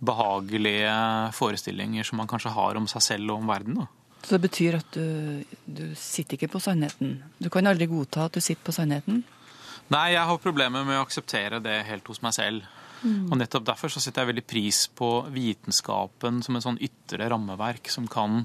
behagelige 0.00 0.90
forestillinger 1.36 2.02
som 2.02 2.18
man 2.18 2.30
kanskje 2.30 2.50
har 2.50 2.78
om 2.80 2.90
seg 2.90 3.06
selv 3.12 3.30
og 3.30 3.44
om 3.44 3.54
verden. 3.54 3.78
da. 3.84 3.99
Så 4.22 4.36
det 4.36 4.44
betyr 4.44 4.78
at 4.80 4.94
du, 4.94 5.42
du 5.64 5.84
sitter 5.98 6.36
ikke 6.36 6.52
på 6.54 6.62
sannheten? 6.62 7.18
Du 7.40 7.48
kan 7.52 7.66
aldri 7.66 7.88
godta 7.90 8.26
at 8.28 8.36
du 8.36 8.42
sitter 8.44 8.62
på 8.66 8.74
sannheten? 8.76 9.22
Nei, 9.90 10.12
jeg 10.14 10.26
har 10.28 10.42
problemer 10.42 10.84
med 10.86 11.00
å 11.00 11.04
akseptere 11.06 11.58
det 11.64 11.80
helt 11.88 12.06
hos 12.10 12.20
meg 12.22 12.36
selv. 12.36 12.66
Mm. 13.00 13.30
Og 13.30 13.38
nettopp 13.40 13.64
derfor 13.70 13.92
så 13.92 14.02
setter 14.02 14.22
jeg 14.22 14.34
veldig 14.34 14.46
pris 14.46 14.84
på 14.92 15.08
vitenskapen 15.32 16.42
som 16.44 16.56
en 16.56 16.66
sånn 16.66 16.82
ytre 16.84 17.30
rammeverk 17.32 17.88
som 17.90 18.06
kan 18.10 18.44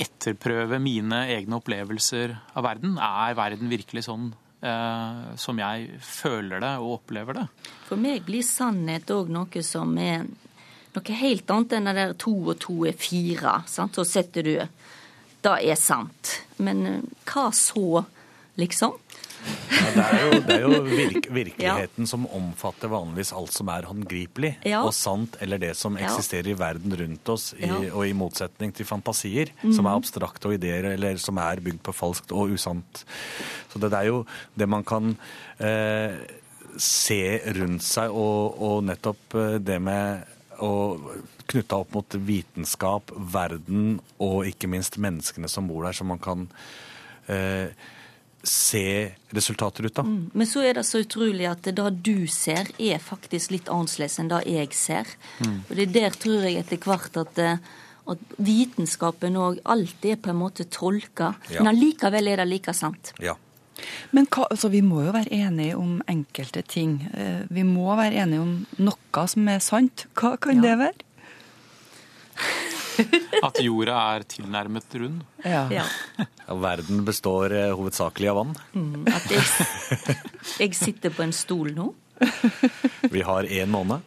etterprøve 0.00 0.78
mine 0.82 1.26
egne 1.34 1.58
opplevelser 1.58 2.36
av 2.56 2.64
verden. 2.66 2.96
Er 2.96 3.36
verden 3.38 3.70
virkelig 3.72 4.06
sånn 4.06 4.30
eh, 4.64 5.34
som 5.36 5.60
jeg 5.60 5.98
føler 6.06 6.62
det 6.62 6.72
og 6.80 7.00
opplever 7.00 7.42
det? 7.42 7.46
For 7.88 8.00
meg 8.00 8.24
blir 8.26 8.46
sannhet 8.46 9.10
òg 9.12 9.32
noe 9.34 9.66
som 9.66 9.92
er 10.00 10.24
noe 10.96 11.18
helt 11.22 11.50
annet 11.50 11.76
enn 11.76 11.88
det 11.88 11.96
der 11.98 12.16
to 12.20 12.34
og 12.52 12.56
to 12.62 12.82
er 12.88 12.96
fire. 12.98 13.60
Sant? 13.70 13.96
Så 13.96 14.04
setter 14.08 14.46
du 14.46 14.54
Det 15.42 15.54
er 15.58 15.78
sant. 15.78 16.36
Men 16.62 16.86
eh, 16.86 16.98
hva 17.26 17.48
så, 17.50 18.04
liksom? 18.60 18.98
Ja, 19.42 19.88
det 19.96 20.02
er 20.04 20.20
jo, 20.22 20.36
det 20.46 20.54
er 20.54 20.62
jo 20.62 20.80
virk, 20.86 21.26
virkeligheten 21.40 22.04
ja. 22.04 22.08
som 22.08 22.26
omfatter 22.30 22.90
vanligvis 22.92 23.32
alt 23.34 23.54
som 23.54 23.70
er 23.72 23.88
håndgripelig 23.88 24.52
ja. 24.68 24.84
og 24.86 24.92
sant, 24.94 25.34
eller 25.42 25.58
det 25.58 25.72
som 25.78 25.96
eksisterer 25.98 26.52
i 26.52 26.56
verden 26.58 26.94
rundt 27.00 27.32
oss, 27.32 27.48
i, 27.58 27.70
og 27.90 28.04
i 28.06 28.14
motsetning 28.16 28.70
til 28.76 28.86
fantasier, 28.86 29.50
mm. 29.64 29.72
som 29.74 29.88
er 29.88 29.98
abstrakte 29.98 30.50
og 30.50 30.56
ideer, 30.60 30.92
eller 30.92 31.18
som 31.22 31.40
er 31.42 31.62
bygd 31.64 31.82
på 31.88 31.96
falskt 31.96 32.34
og 32.36 32.54
usant. 32.54 33.02
Så 33.72 33.82
det, 33.82 33.90
er 33.96 34.12
jo 34.12 34.22
det 34.54 34.68
man 34.70 34.86
kan 34.86 35.16
eh, 35.58 36.20
se 36.78 37.22
rundt 37.58 37.84
seg, 37.84 38.14
og, 38.14 38.62
og 38.62 38.86
nettopp 38.86 39.40
eh, 39.40 39.58
det 39.62 39.80
med 39.82 40.31
og 40.62 41.08
knytta 41.50 41.80
opp 41.82 41.96
mot 41.96 42.14
vitenskap, 42.14 43.10
verden 43.34 43.98
og 44.22 44.46
ikke 44.48 44.70
minst 44.70 44.98
menneskene 45.02 45.50
som 45.50 45.68
bor 45.68 45.84
der, 45.86 45.96
så 45.96 46.06
man 46.06 46.22
kan 46.22 46.46
eh, 47.26 47.74
se 48.42 49.12
resultater 49.30 49.86
ut 49.86 49.98
av. 49.98 50.08
Mm. 50.08 50.30
Men 50.32 50.48
så 50.48 50.64
er 50.66 50.78
det 50.78 50.86
så 50.88 51.02
utrolig 51.02 51.46
at 51.50 51.66
det 51.66 51.86
du 52.02 52.26
ser, 52.30 52.70
er 52.78 53.02
faktisk 53.02 53.54
litt 53.54 53.70
annerledes 53.70 54.18
enn 54.22 54.32
det 54.32 54.42
jeg 54.50 54.74
ser. 54.76 55.14
Mm. 55.42 55.60
Og 55.68 55.72
det 55.78 55.86
er 55.86 55.94
der 55.98 56.18
tror 56.24 56.48
jeg 56.48 56.58
etter 56.62 56.82
hvert 56.82 57.22
at, 57.22 57.38
eh, 57.42 57.70
at 58.12 58.36
vitenskapen 58.42 59.38
òg 59.38 59.62
alltid 59.62 60.16
er 60.16 60.20
på 60.22 60.32
en 60.32 60.42
måte 60.42 60.66
tolka, 60.70 61.34
ja. 61.50 61.62
men 61.62 61.74
allikevel 61.74 62.32
er 62.32 62.42
det 62.42 62.50
like 62.50 62.74
sant. 62.76 63.14
Ja. 63.22 63.36
Men 64.12 64.26
hva, 64.28 64.46
altså, 64.50 64.70
vi 64.72 64.82
må 64.84 65.02
jo 65.06 65.14
være 65.14 65.32
enige 65.32 65.78
om 65.78 65.96
enkelte 66.10 66.62
ting. 66.68 66.98
Eh, 67.14 67.42
vi 67.52 67.64
må 67.66 67.94
være 67.98 68.22
enige 68.24 68.44
om 68.44 68.52
noe 68.82 69.26
som 69.30 69.48
er 69.48 69.62
sant. 69.64 70.06
Hva 70.18 70.36
kan 70.40 70.60
ja. 70.60 70.68
det 70.68 70.76
være? 70.82 71.08
At 73.46 73.58
jorda 73.62 73.96
er 74.14 74.26
tilnærmet 74.28 74.96
rund. 75.00 75.24
Ja. 75.44 75.64
ja. 75.78 75.86
verden 76.52 77.04
består 77.08 77.54
eh, 77.56 77.72
hovedsakelig 77.72 78.30
av 78.32 78.40
vann. 78.42 78.54
Mm, 78.76 79.06
at 79.16 79.30
jeg, 79.32 80.16
jeg 80.60 80.76
sitter 80.76 81.14
på 81.14 81.24
en 81.24 81.34
stol 81.36 81.72
nå. 81.76 81.92
Vi 83.10 83.24
har 83.26 83.48
én 83.48 83.72
måned. 83.72 84.04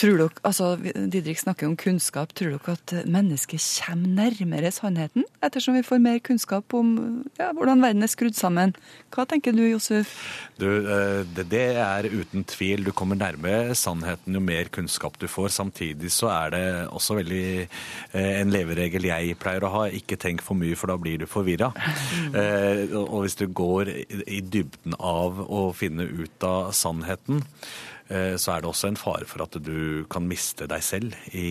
Tror 0.00 0.16
dere, 0.16 0.32
altså 0.48 0.70
Didrik 0.80 1.36
snakker 1.42 1.68
om 1.68 1.74
kunnskap. 1.76 2.30
Tror 2.36 2.54
dere 2.54 2.72
at 2.72 2.92
mennesket 3.04 3.60
kommer 3.84 4.08
nærmere 4.30 4.70
sannheten 4.72 5.26
ettersom 5.44 5.76
vi 5.76 5.82
får 5.84 6.00
mer 6.00 6.20
kunnskap 6.24 6.72
om 6.76 6.94
ja, 7.36 7.50
hvordan 7.56 7.82
verden 7.84 8.04
er 8.04 8.12
skrudd 8.12 8.36
sammen? 8.38 8.72
Hva 9.12 9.26
tenker 9.28 9.52
du, 9.56 9.60
Josef? 9.66 10.14
Du, 10.60 10.68
eh, 10.80 11.20
det, 11.36 11.66
er 11.76 12.08
uten 12.08 12.46
tvil. 12.48 12.86
Du 12.86 12.92
kommer 12.96 13.18
nærmere 13.20 13.76
sannheten 13.76 14.36
jo 14.36 14.40
mer 14.44 14.72
kunnskap 14.72 15.20
du 15.20 15.28
får. 15.28 15.52
Samtidig 15.58 16.12
så 16.16 16.32
er 16.32 16.56
det 16.56 16.64
også 16.88 17.18
veldig 17.20 17.44
eh, 17.60 18.32
en 18.40 18.54
leveregel 18.54 19.10
jeg 19.10 19.36
pleier 19.42 19.68
å 19.68 19.74
ha. 19.76 19.84
Ikke 19.92 20.16
tenk 20.20 20.44
for 20.44 20.56
mye, 20.56 20.78
for 20.80 20.92
da 20.92 20.96
blir 21.00 21.20
du 21.20 21.28
forvirra. 21.28 21.72
Mm. 21.76 22.96
Og 23.04 23.24
hvis 23.24 23.36
du 23.36 23.46
går 23.52 23.90
i 23.92 24.40
dybden 24.40 24.96
av 24.96 25.40
å 25.44 25.70
finne 25.76 26.06
ut 26.08 26.44
av 26.46 26.72
sannheten, 26.76 27.44
Eh, 27.44 27.99
så 28.10 28.56
er 28.56 28.62
det 28.62 28.66
også 28.66 28.88
en 28.90 28.98
fare 28.98 29.26
for 29.30 29.44
at 29.44 29.54
du 29.62 30.02
kan 30.10 30.24
miste 30.26 30.66
deg 30.66 30.82
selv 30.82 31.14
i, 31.30 31.50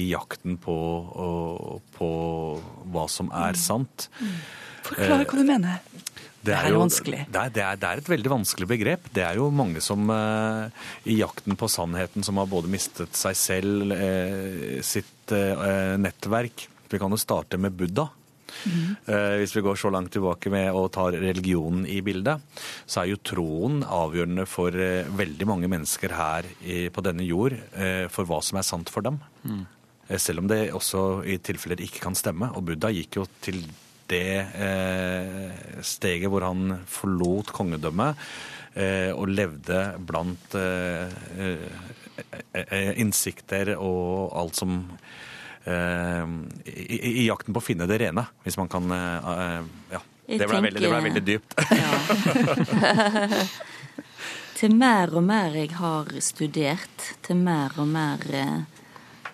jakten 0.10 0.56
på, 0.58 0.74
på, 1.94 2.08
hva 2.90 3.04
som 3.06 3.30
er 3.30 3.54
mm. 3.54 3.60
sant. 3.60 4.08
Mm. 4.18 4.34
Forklar 4.88 5.22
hva 5.22 5.38
du 5.38 5.46
mener. 5.46 5.78
Det 6.40 6.54
er, 6.56 6.70
jo. 6.72 6.86
Det 6.88 7.12
er, 7.36 7.50
det, 7.52 7.60
er, 7.60 7.76
det 7.76 7.84
er, 7.86 8.00
et 8.00 8.08
veldig 8.08 8.30
vanskelig 8.32 8.68
begrep. 8.70 9.10
Det 9.12 9.24
er 9.26 9.36
jo 9.36 9.50
mange 9.52 9.82
som 9.84 10.08
eh, 10.14 10.86
i 11.12 11.18
jakten 11.18 11.56
på 11.60 11.68
sannheten 11.68 12.24
som 12.24 12.40
har 12.40 12.48
både 12.48 12.70
mistet 12.72 13.12
seg 13.18 13.36
selv, 13.36 13.92
eh, 13.92 14.78
sitt 14.80 15.34
eh, 15.36 15.98
nettverk. 16.00 16.64
Vi 16.90 17.00
kan 17.00 17.12
jo 17.12 17.20
starte 17.20 17.60
med 17.60 17.76
Buddha. 17.76 18.08
Mm. 18.66 18.96
Hvis 19.40 19.54
vi 19.56 19.62
går 19.64 19.78
så 19.78 19.90
langt 19.92 20.12
tilbake 20.14 20.50
med 20.52 20.70
å 20.76 20.86
ta 20.92 21.06
religionen 21.12 21.86
i 21.88 22.00
bildet, 22.04 22.42
så 22.86 23.02
er 23.02 23.12
jo 23.12 23.20
troen 23.24 23.80
avgjørende 23.84 24.46
for 24.48 24.74
eh, 24.74 25.08
veldig 25.20 25.48
mange 25.48 25.70
mennesker 25.70 26.14
her 26.16 26.48
på 26.92 27.04
denne 27.06 27.26
jord 27.26 27.56
eh, 27.56 28.06
for 28.12 28.28
hva 28.28 28.40
som 28.44 28.60
er 28.60 28.66
sant 28.66 28.92
for 28.92 29.06
dem. 29.06 29.20
Mm. 29.44 29.64
Selv 30.18 30.42
om 30.42 30.50
det 30.50 30.72
også 30.74 31.22
i 31.22 31.38
tilfeller 31.38 31.82
ikke 31.84 32.02
kan 32.02 32.18
stemme. 32.18 32.50
Og 32.58 32.66
Buddha 32.66 32.90
gikk 32.90 33.20
jo 33.20 33.28
til 33.44 33.62
det 34.10 34.42
steget 35.86 36.26
hvor 36.32 36.42
han 36.42 36.80
forlot 36.90 37.52
kongedømmet 37.54 38.24
og 39.14 39.30
levde 39.30 39.78
blant 40.02 40.56
innsikter 42.98 43.70
og 43.76 44.34
alt 44.42 44.58
som 44.58 44.80
i, 45.66 46.96
i, 47.22 47.26
jakten 47.26 47.54
på 47.54 47.60
å 47.60 47.64
finne 47.64 47.86
det 47.90 47.98
rene, 48.00 48.24
hvis 48.44 48.56
man 48.60 48.70
kan 48.72 48.90
eh, 48.96 49.60
Ja. 49.92 50.00
Det 50.30 50.46
ble, 50.46 50.60
veldig, 50.62 50.78
det 50.78 50.90
ble 50.92 50.98
veldig 51.02 51.22
dypt. 51.26 51.54
Ja. 51.74 51.90
til 54.60 54.76
mer 54.78 55.10
og 55.18 55.24
mer 55.26 55.56
jeg 55.58 55.72
har 55.74 56.12
studert, 56.22 57.06
til 57.26 57.40
mer 57.42 57.74
og 57.82 57.88
mer 57.90 58.22
eh, 58.30 58.60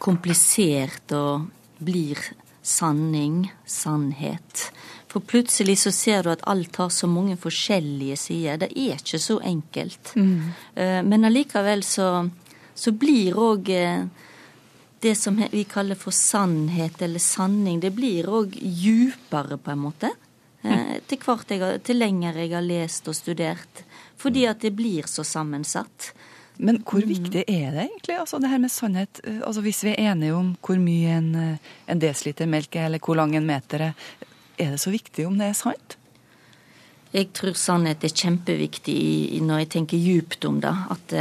komplisert 0.00 1.12
og 1.12 1.50
blir 1.84 2.22
sanning, 2.64 3.42
sannhet. 3.68 4.70
For 5.12 5.20
plutselig 5.20 5.76
så 5.84 5.92
ser 5.92 6.24
du 6.24 6.32
at 6.32 6.46
alt 6.48 6.80
har 6.80 6.88
så 6.88 7.10
mange 7.12 7.36
forskjellige 7.36 8.16
sider. 8.16 8.62
Det 8.64 8.72
er 8.72 8.96
ikke 8.96 9.20
så 9.20 9.36
enkelt. 9.44 10.14
Mm. 10.16 10.48
Men 11.06 11.28
allikevel 11.28 11.84
så, 11.86 12.08
så 12.74 12.92
blir 12.96 13.36
òg 13.38 13.70
det 15.00 15.14
som 15.14 15.44
vi 15.50 15.64
kaller 15.64 15.94
for 15.94 16.10
sannhet 16.10 17.02
eller 17.02 17.20
sanning, 17.22 17.80
det 17.80 17.90
blir 17.96 18.28
òg 18.32 18.56
djupere, 18.56 19.58
på 19.58 19.70
en 19.70 19.82
måte. 19.82 20.10
Eh, 20.62 20.96
til, 21.06 21.20
hvert 21.22 21.52
jeg, 21.52 21.80
til 21.86 22.00
lenger 22.00 22.38
jeg 22.40 22.54
har 22.54 22.64
lest 22.64 23.08
og 23.10 23.16
studert. 23.16 23.82
Fordi 24.16 24.46
at 24.48 24.64
det 24.64 24.72
blir 24.76 25.08
så 25.10 25.24
sammensatt. 25.26 26.12
Men 26.56 26.80
hvor 26.80 27.04
mm. 27.04 27.10
viktig 27.10 27.44
er 27.44 27.74
det 27.74 27.82
egentlig, 27.84 28.16
altså 28.16 28.40
det 28.40 28.50
her 28.50 28.62
med 28.62 28.72
sannhet? 28.72 29.20
Eh, 29.24 29.42
altså 29.44 29.60
Hvis 29.66 29.84
vi 29.84 29.92
er 29.92 30.12
enige 30.12 30.34
om 30.34 30.54
hvor 30.64 30.80
mye 30.80 31.18
en, 31.18 31.30
eh, 31.34 31.70
en 31.86 32.00
desiliter 32.00 32.48
melk 32.48 32.76
er, 32.76 32.88
eller 32.88 33.04
hvor 33.04 33.20
lang 33.20 33.36
en 33.36 33.46
meter 33.46 33.90
er, 33.90 34.10
er 34.56 34.74
det 34.74 34.80
så 34.80 34.90
viktig 34.94 35.28
om 35.28 35.36
det 35.38 35.50
er 35.50 35.58
sant? 35.58 35.98
Jeg 37.12 37.30
tror 37.36 37.54
sannhet 37.56 38.04
er 38.04 38.12
kjempeviktig 38.12 39.38
når 39.44 39.62
jeg 39.62 39.72
tenker 39.76 40.00
djupt 40.00 40.44
om 40.48 40.58
det. 40.60 40.72
At 40.92 41.14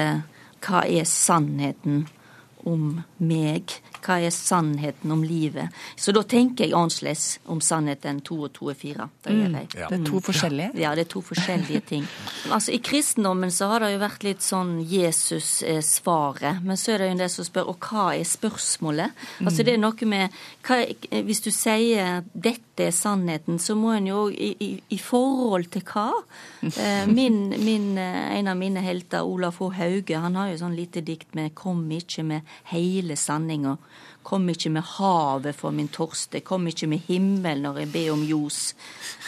hva 0.65 0.81
er 0.89 1.05
sannheten? 1.07 2.07
Om 2.65 3.03
meg? 3.17 3.77
Hva 4.05 4.19
er 4.21 4.33
sannheten 4.33 5.11
om 5.11 5.23
livet? 5.25 5.73
Så 5.97 6.13
da 6.15 6.21
tenker 6.21 6.67
jeg 6.67 6.75
annerledes 6.77 7.39
om 7.49 7.61
sannheten 7.63 8.15
enn 8.15 8.21
to 8.25 8.37
og 8.45 8.53
to 8.53 8.69
er 8.69 8.77
fire. 8.77 9.07
Det 9.25 9.33
gjør 9.33 9.55
jeg. 9.57 9.69
Ja. 9.79 9.89
Det 9.89 9.99
er 9.99 10.05
to 10.09 10.21
forskjellige? 10.27 10.71
Ja, 10.81 10.93
det 10.97 11.07
er 11.07 11.11
to 11.15 11.21
forskjellige 11.25 11.81
ting. 11.89 12.05
Altså, 12.51 12.75
I 12.75 12.81
kristendommen 12.85 13.53
så 13.53 13.71
har 13.71 13.81
det 13.83 13.93
jo 13.95 14.01
vært 14.03 14.27
litt 14.27 14.45
sånn 14.45 14.77
Jesus 14.85 15.63
er 15.65 15.81
svaret, 15.85 16.61
men 16.65 16.77
så 16.77 16.93
er 16.93 17.01
det 17.01 17.09
jo 17.09 17.15
en 17.15 17.23
del 17.23 17.33
som 17.33 17.47
spør 17.47 17.71
og 17.73 17.89
hva 17.89 18.05
er 18.13 18.27
spørsmålet? 18.27 19.25
Altså 19.43 19.65
det 19.65 19.75
er 19.75 19.81
noe 19.81 20.09
med 20.09 20.33
hva, 20.65 20.81
Hvis 21.25 21.41
du 21.45 21.51
sier 21.53 22.23
dette 22.33 22.85
er 22.85 22.93
sannheten, 22.95 23.59
så 23.61 23.75
må 23.79 23.93
en 23.95 24.09
jo 24.09 24.25
i, 24.29 24.51
i, 24.59 24.69
i 24.91 24.99
forhold 25.01 25.69
til 25.73 25.85
hva? 25.87 26.09
Eh, 26.61 27.07
min, 27.17 27.49
min, 27.63 27.97
eh, 27.97 28.37
en 28.39 28.51
av 28.51 28.57
mine 28.59 28.83
helter, 28.85 29.25
Olaf 29.25 29.61
H. 29.63 29.71
Hauge, 29.79 30.19
han 30.19 30.35
har 30.39 30.51
jo 30.51 30.61
sånn 30.61 30.77
lite 30.77 31.01
dikt 31.05 31.35
med 31.35 31.55
'Kom 31.55 31.85
ikke 31.91 32.23
med 32.23 32.41
hele 32.71 33.15
sanninga'. 33.15 33.77
Kom 34.25 34.47
ikke 34.49 34.71
med 34.73 34.83
havet 34.95 35.55
for 35.55 35.75
min 35.75 35.87
torste, 35.93 36.41
kom 36.41 36.65
ikke 36.67 36.89
med 36.89 37.03
himmel 37.05 37.61
når 37.61 37.83
jeg 37.83 37.91
ber 37.93 38.13
om 38.15 38.23
ljos. 38.25 38.61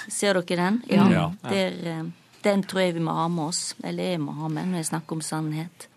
Ser 0.10 0.40
dere 0.40 0.58
den? 0.64 0.82
Ja. 0.90 1.06
Ja. 1.14 1.28
Der, 1.44 1.78
eh, 1.86 2.04
den 2.42 2.64
tror 2.64 2.82
jeg 2.82 2.98
vi 2.98 3.06
må 3.06 3.14
ha 3.14 3.28
med 3.28 3.52
oss, 3.52 3.76
eller 3.84 4.14
jeg 4.14 4.24
må 4.24 4.34
ha 4.40 4.50
med 4.50 4.72
når 4.72 4.82
jeg 4.82 4.92
snakker 4.92 5.20
om 5.20 5.22
sannhet. 5.22 5.88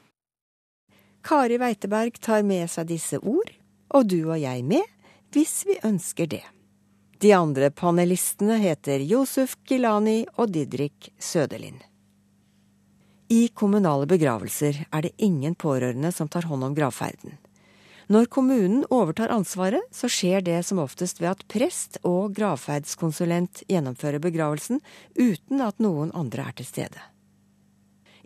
Kari 1.24 1.58
Weiteberg 1.60 2.20
tar 2.20 2.42
med 2.42 2.68
seg 2.72 2.88
disse 2.92 3.20
ord, 3.20 3.52
og 3.92 4.08
du 4.08 4.22
og 4.22 4.40
jeg 4.40 4.64
med, 4.64 4.84
hvis 5.32 5.62
vi 5.68 5.76
ønsker 5.84 6.28
det. 6.28 6.44
De 7.20 7.34
andre 7.36 7.68
panelistene 7.70 8.56
heter 8.62 9.02
Josef 9.04 9.58
Gilani 9.68 10.24
og 10.40 10.52
Didrik 10.54 11.10
Søderlind. 11.20 11.82
I 13.30 13.48
kommunale 13.54 14.08
begravelser 14.10 14.86
er 14.90 15.04
det 15.04 15.12
ingen 15.22 15.54
pårørende 15.54 16.10
som 16.12 16.28
tar 16.28 16.48
hånd 16.50 16.64
om 16.64 16.74
gravferden. 16.74 17.36
Når 18.10 18.26
kommunen 18.26 18.82
overtar 18.90 19.30
ansvaret, 19.30 19.84
så 19.94 20.08
skjer 20.10 20.42
det 20.42 20.56
som 20.66 20.80
oftest 20.82 21.20
ved 21.20 21.28
at 21.30 21.44
prest 21.46 22.00
og 22.02 22.32
gravferdskonsulent 22.34 23.62
gjennomfører 23.70 24.18
begravelsen 24.24 24.80
uten 25.14 25.62
at 25.62 25.78
noen 25.78 26.10
andre 26.18 26.48
er 26.50 26.56
til 26.58 26.66
stede. 26.66 27.04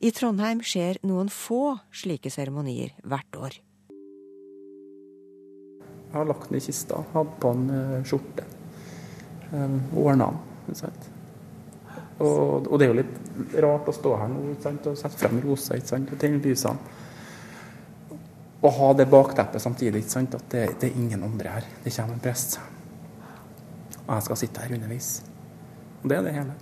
I 0.01 0.09
Trondheim 0.17 0.65
skjer 0.65 1.03
noen 1.05 1.29
få 1.29 1.77
slike 1.93 2.33
seremonier 2.33 2.97
hvert 3.05 3.37
år. 3.37 3.61
Jeg 6.09 6.17
har 6.17 6.33
lagt 6.33 6.49
den 6.49 6.63
i 6.63 6.65
kista, 6.65 7.05
hatt 7.13 7.37
på 7.45 7.53
en 7.53 7.69
eh, 7.75 8.03
skjorte. 8.09 8.49
Um, 9.53 9.81
Ordna 10.01 10.33
den. 10.65 11.09
Og, 12.25 12.73
det 12.79 12.87
er 12.87 12.95
jo 12.95 13.01
litt 13.03 13.57
rart 13.61 13.91
å 13.91 13.93
stå 14.01 14.17
her 14.17 14.33
nå 14.33 14.55
og 14.55 14.63
sette 14.97 15.19
frem 15.19 15.43
roser 15.45 15.85
og 15.85 16.15
tenne 16.17 16.41
lysene. 16.41 17.03
Og 18.65 18.73
ha 18.79 18.93
det 18.97 19.11
bakteppet 19.13 19.63
samtidig. 19.63 20.01
ikke 20.03 20.15
sant? 20.17 20.35
At 20.35 20.47
det, 20.51 20.69
det 20.81 20.91
er 20.91 21.01
ingen 21.01 21.23
andre 21.23 21.59
her. 21.59 21.67
Det 21.85 21.93
kommer 21.93 22.17
en 22.17 22.23
prest. 22.25 22.59
Og 24.07 24.15
jeg 24.15 24.27
skal 24.29 24.41
sitte 24.41 24.65
her 24.65 24.77
underveis. 24.77 25.11
Og 26.03 26.09
det 26.09 26.17
er 26.17 26.25
det 26.25 26.33
hele. 26.39 26.55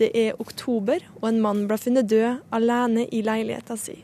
Det 0.00 0.08
er 0.16 0.40
oktober, 0.40 1.04
og 1.20 1.28
en 1.28 1.42
mann 1.44 1.66
ble 1.68 1.76
funnet 1.80 2.08
død 2.08 2.40
alene 2.56 3.04
i 3.12 3.20
leiligheta 3.24 3.76
si. 3.76 3.98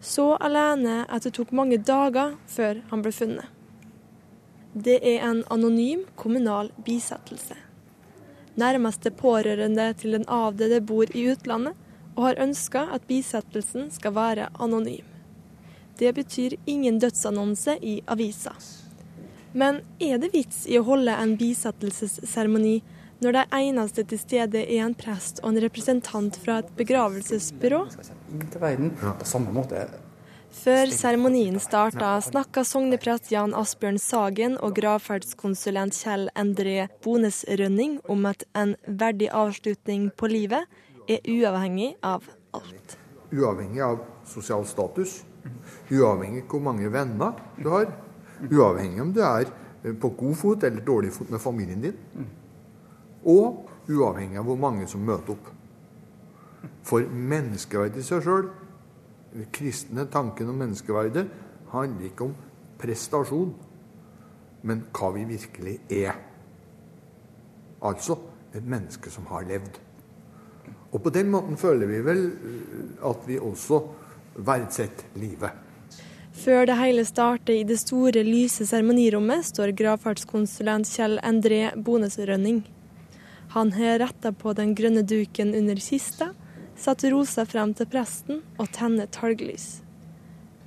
Så 0.00 0.36
alene 0.38 1.02
at 1.10 1.26
det 1.26 1.34
tok 1.34 1.50
mange 1.50 1.80
dager 1.82 2.36
før 2.46 2.78
han 2.92 3.02
ble 3.02 3.12
funnet. 3.14 3.50
Det 4.78 5.00
er 5.02 5.24
en 5.26 5.42
anonym 5.50 6.04
kommunal 6.14 6.70
bisettelse. 6.86 7.56
Nærmeste 8.58 9.10
pårørende 9.10 9.90
til 9.98 10.14
den 10.14 10.26
avdøde 10.30 10.80
bor 10.86 11.10
i 11.10 11.26
utlandet, 11.32 11.74
og 12.14 12.24
har 12.28 12.42
ønska 12.42 12.88
at 12.94 13.06
bisettelsen 13.10 13.90
skal 13.94 14.14
være 14.14 14.48
anonym. 14.58 15.17
Det 15.98 16.12
betyr 16.14 16.54
ingen 16.66 16.98
dødsannonse 17.02 17.78
i 17.82 18.00
avisa. 18.06 18.54
Men 19.52 19.80
er 19.98 20.18
det 20.22 20.30
vits 20.34 20.66
i 20.70 20.76
å 20.78 20.84
holde 20.86 21.14
en 21.18 21.34
bisettelsesseremoni 21.40 22.76
når 23.24 23.34
de 23.34 23.44
eneste 23.58 24.04
til 24.06 24.20
stede 24.22 24.60
er 24.62 24.84
en 24.84 24.94
prest 24.94 25.40
og 25.42 25.50
en 25.50 25.62
representant 25.64 26.36
fra 26.38 26.60
et 26.62 26.68
begravelsesbyrå? 26.78 27.80
Før 30.58 30.92
seremonien 30.94 31.58
starta, 31.60 32.12
snakka 32.24 32.62
sogneprest 32.64 33.32
Jan 33.34 33.54
Asbjørn 33.58 33.98
Sagen 34.00 34.54
og 34.64 34.78
gravferdskonsulent 34.78 35.98
Kjell 35.98 36.28
Endre 36.38 36.86
Bones 37.04 37.42
Rønning 37.60 37.98
om 38.08 38.26
at 38.30 38.46
en 38.58 38.76
verdig 38.86 39.32
avslutning 39.34 40.08
på 40.16 40.30
livet 40.30 40.64
er 41.10 41.24
uavhengig 41.26 41.96
av 42.06 42.30
alt. 42.56 42.96
Uavhengig 43.34 43.82
av 43.84 44.00
sosial 44.28 44.64
status, 44.68 45.22
uavhengig 45.90 46.44
av 46.44 46.52
hvor 46.52 46.64
mange 46.64 46.90
venner 46.92 47.38
du 47.58 47.70
har, 47.72 47.90
uavhengig 48.48 49.02
om 49.02 49.12
du 49.14 49.22
er 49.24 49.50
på 50.00 50.10
god 50.18 50.36
fot 50.36 50.64
eller 50.66 50.84
dårlig 50.84 51.12
fot 51.14 51.30
med 51.30 51.42
familien 51.42 51.82
din, 51.82 52.28
og 53.24 53.68
uavhengig 53.88 54.38
av 54.40 54.48
hvor 54.48 54.60
mange 54.60 54.86
som 54.90 55.04
møter 55.06 55.34
opp. 55.34 55.52
For 56.86 57.04
menneskeverdet 57.04 58.00
i 58.02 58.06
seg 58.06 58.24
sjøl, 58.24 58.48
kristne 59.54 60.06
tanken 60.10 60.50
om 60.50 60.58
menneskeverdet, 60.58 61.26
handler 61.72 62.08
ikke 62.08 62.28
om 62.28 62.36
prestasjon, 62.80 63.52
men 64.66 64.86
hva 64.96 65.12
vi 65.14 65.26
virkelig 65.28 65.76
er. 65.94 66.16
Altså 67.84 68.16
et 68.56 68.64
menneske 68.66 69.10
som 69.12 69.28
har 69.30 69.46
levd. 69.46 69.78
Og 70.92 71.02
på 71.04 71.12
den 71.12 71.30
måten 71.30 71.58
føler 71.60 71.86
vi 71.90 72.00
vel 72.04 72.22
at 73.04 73.26
vi 73.28 73.38
også 73.38 73.82
verdsetter 74.38 75.18
livet. 75.18 75.50
Før 76.38 76.68
det 76.70 76.76
hele 76.78 77.02
starter 77.06 77.56
i 77.56 77.64
det 77.66 77.80
store, 77.80 78.22
lyse 78.22 78.66
seremonirommet, 78.68 79.46
står 79.48 79.74
gravferdskonsulent 79.78 80.86
Kjell 80.86 81.18
André 81.26 81.72
Bones 81.74 82.14
Rønning. 82.18 82.62
Han 83.56 83.72
har 83.74 83.98
retta 83.98 84.30
på 84.32 84.52
den 84.54 84.76
grønne 84.78 85.02
duken 85.02 85.50
under 85.58 85.80
kista, 85.82 86.30
satt 86.78 87.02
rosa 87.10 87.42
frem 87.48 87.72
til 87.74 87.88
presten 87.90 88.42
og 88.58 88.70
tenner 88.76 89.10
talglys. 89.10 89.80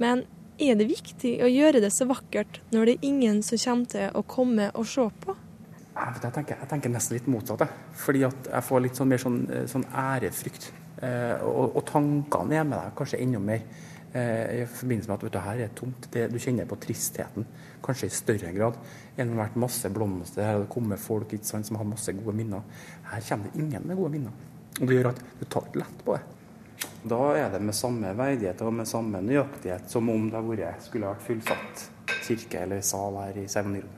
Men 0.02 0.26
er 0.62 0.76
det 0.76 0.90
viktig 0.90 1.38
å 1.46 1.48
gjøre 1.50 1.80
det 1.84 1.94
så 1.96 2.10
vakkert 2.10 2.60
når 2.74 2.90
det 2.90 2.98
er 2.98 3.08
ingen 3.08 3.40
som 3.46 3.62
kommer 3.62 3.94
til 3.94 4.18
å 4.18 4.26
komme 4.28 4.68
og 4.76 4.90
se 4.90 5.08
på? 5.24 5.38
Jeg, 5.92 6.20
tenker, 6.34 6.58
jeg 6.58 6.70
tenker 6.72 6.92
nesten 6.92 7.18
litt 7.18 7.32
motsatt. 7.32 7.64
jeg. 7.64 7.88
Fordi 8.04 8.24
at 8.28 8.52
jeg 8.52 8.68
får 8.68 8.84
litt 8.86 9.00
sånn 9.00 9.12
mer 9.12 9.22
sånn, 9.22 9.42
eh, 9.52 9.66
sånn 9.70 9.86
ærefrykt. 9.88 10.72
Eh, 11.02 11.46
og, 11.48 11.78
og 11.80 11.86
tankene 11.90 12.60
er 12.60 12.68
med 12.68 12.78
deg 12.78 12.98
kanskje 12.98 13.22
enda 13.24 13.42
mer. 13.42 13.64
Eh, 14.14 14.62
I 14.62 14.66
forbindelse 14.68 15.10
med 15.10 15.16
at 15.18 15.26
vet 15.26 15.36
du, 15.36 15.40
her 15.46 15.64
er 15.66 15.72
tomt. 15.78 16.10
Det, 16.14 16.28
du 16.32 16.38
kjenner 16.42 16.68
på 16.70 16.78
tristheten. 16.84 17.48
Kanskje 17.86 18.10
i 18.10 18.16
større 18.16 18.52
grad. 18.56 18.78
Det 19.16 19.26
har 19.26 19.40
vært 19.40 19.58
masse 19.62 19.90
blomster, 19.94 20.46
her 20.46 20.58
har 20.58 20.66
det 20.66 20.74
kommet 20.74 21.02
folk 21.02 21.34
ikke 21.34 21.48
sant, 21.48 21.68
som 21.68 21.80
har 21.80 21.88
masse 21.88 22.14
gode 22.18 22.36
minner. 22.38 22.68
Her 23.12 23.24
kommer 23.30 23.50
det 23.50 23.64
ingen 23.64 23.88
med 23.88 24.00
gode 24.00 24.14
minner. 24.18 24.46
Og 24.80 24.86
det 24.88 25.00
gjør 25.00 25.12
at 25.14 25.24
du 25.40 25.46
tar 25.46 25.68
ikke 25.68 25.84
lett 25.84 26.06
på 26.06 26.18
det. 26.18 26.22
Da 27.12 27.22
er 27.38 27.50
det 27.54 27.62
med 27.66 27.78
samme 27.78 28.12
verdighet 28.18 28.62
og 28.62 28.76
med 28.78 28.90
samme 28.90 29.22
nøyaktighet 29.26 29.90
som 29.90 30.10
om 30.14 30.28
det 30.30 30.42
vært, 30.46 30.86
skulle 30.86 31.10
vært 31.10 31.26
fullsatt 31.26 31.88
kirke 32.22 32.62
eller 32.62 32.84
sal 32.86 33.18
her 33.22 33.40
i 33.42 33.48
seremonirommet. 33.50 33.98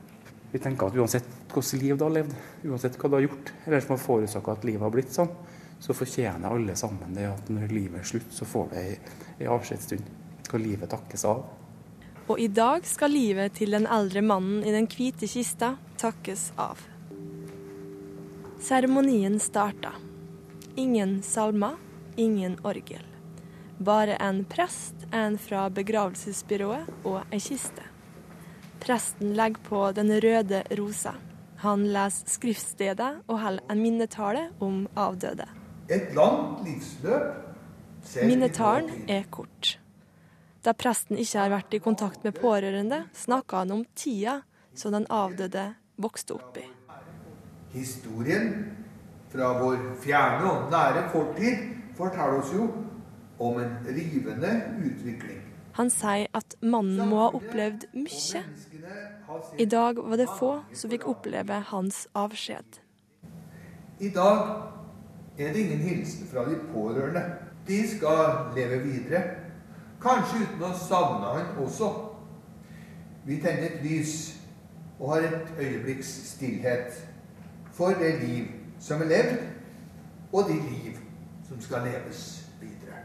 Vi 0.54 0.60
tenker 0.62 0.88
at 0.88 0.96
uansett 0.96 1.26
hvilket 1.50 1.82
liv 1.82 1.98
du 1.98 2.04
har 2.06 2.14
levd, 2.14 2.34
uansett 2.70 2.96
hva 3.00 3.10
du 3.10 3.16
har 3.18 3.24
gjort, 3.26 3.52
eller 3.66 3.82
som 3.82 3.94
har 3.96 4.02
forårsaka 4.04 4.54
at 4.54 4.66
livet 4.66 4.86
har 4.86 4.92
blitt 4.94 5.12
sånn, 5.12 5.32
så 5.84 5.94
fortjener 5.94 6.48
alle 6.48 6.76
sammen 6.76 7.12
det 7.12 7.26
at 7.28 7.48
når 7.52 7.68
livet 7.68 8.00
er 8.00 8.06
slutt, 8.08 8.30
så 8.32 8.46
får 8.48 8.70
du 8.70 8.76
ei, 8.80 8.92
ei 9.36 9.48
avskjedsstund. 9.52 10.06
Skal 10.46 10.62
livet 10.64 10.88
takkes 10.88 11.24
av. 11.28 11.42
Og 12.24 12.38
i 12.40 12.46
dag 12.48 12.86
skal 12.88 13.12
livet 13.12 13.52
til 13.58 13.76
den 13.76 13.84
eldre 13.92 14.22
mannen 14.24 14.62
i 14.64 14.72
den 14.72 14.88
hvite 14.88 15.28
kista 15.28 15.74
takkes 16.00 16.54
av. 16.56 16.80
Seremonien 18.64 19.36
starta. 19.44 19.92
Ingen 20.80 21.18
salmer, 21.22 21.76
ingen 22.16 22.56
orgel. 22.64 23.04
Bare 23.76 24.16
en 24.24 24.40
prest, 24.48 25.04
en 25.12 25.36
fra 25.36 25.66
begravelsesbyrået 25.68 26.88
og 27.04 27.18
ei 27.28 27.42
kiste. 27.44 27.84
Presten 28.80 29.34
legger 29.36 29.60
på 29.68 29.82
den 29.92 30.14
røde 30.24 30.62
rosa. 30.80 31.12
Han 31.60 31.84
leser 31.92 32.32
skriftstedet 32.38 33.10
og 33.26 33.42
holder 33.44 33.68
en 33.68 33.84
minnetale 33.84 34.46
om 34.64 34.86
avdøde. 34.96 35.63
Et 35.88 36.14
langt 36.14 36.64
livsløp. 36.64 37.40
Minnetaren 38.04 38.28
Minnetalen 38.28 39.08
er 39.08 39.24
kort. 39.30 39.78
Da 40.64 40.72
presten 40.72 41.18
ikke 41.20 41.40
har 41.42 41.50
vært 41.52 41.74
i 41.76 41.80
kontakt 41.84 42.24
med 42.24 42.36
pårørende, 42.38 43.04
snakker 43.12 43.64
han 43.64 43.72
om 43.74 43.84
tida 43.96 44.38
som 44.74 44.94
den 44.96 45.04
avdøde 45.12 45.74
vokste 46.00 46.36
opp 46.36 46.56
i. 46.56 46.64
Historien 47.74 48.52
fra 49.32 49.50
vår 49.60 49.80
fjerne 50.00 50.50
og 50.50 50.70
nære 50.72 51.08
fortid 51.12 51.66
forteller 51.98 52.40
oss 52.40 52.52
jo 52.54 52.68
om 53.42 53.58
en 53.60 53.74
rivende 53.84 54.52
utvikling. 54.78 55.42
Han 55.74 55.90
sier 55.90 56.30
at 56.38 56.54
mannen 56.62 57.10
må 57.10 57.18
ha 57.24 57.32
opplevd 57.34 57.88
mye. 57.98 58.44
I 59.58 59.66
dag 59.66 59.98
var 59.98 60.20
det 60.20 60.30
få 60.38 60.52
som 60.72 60.92
fikk 60.92 61.08
oppleve 61.10 61.58
hans 61.72 62.04
avskjed. 62.14 62.78
I 63.98 64.10
dag 64.14 64.40
er 65.38 65.52
det 65.52 65.64
ingen 65.64 65.82
hilsen 65.82 66.28
fra 66.30 66.44
de 66.48 66.58
pårørende. 66.72 67.22
De 67.68 67.80
skal 67.88 68.52
leve 68.56 68.82
videre. 68.84 69.22
Kanskje 70.02 70.44
uten 70.44 70.66
å 70.66 70.74
savne 70.76 71.32
han 71.38 71.54
også. 71.64 71.90
Vi 73.24 73.40
tenner 73.40 73.70
et 73.70 73.84
lys 73.84 74.34
og 74.98 75.14
har 75.14 75.26
et 75.26 75.58
øyeblikks 75.58 76.10
stillhet 76.34 76.92
for 77.74 77.96
det 77.98 78.12
liv 78.20 78.50
som 78.78 79.02
er 79.02 79.10
levd, 79.10 79.38
og 80.34 80.50
de 80.50 80.58
liv 80.60 80.98
som 81.48 81.60
skal 81.62 81.86
leves 81.88 82.20
videre. 82.60 83.00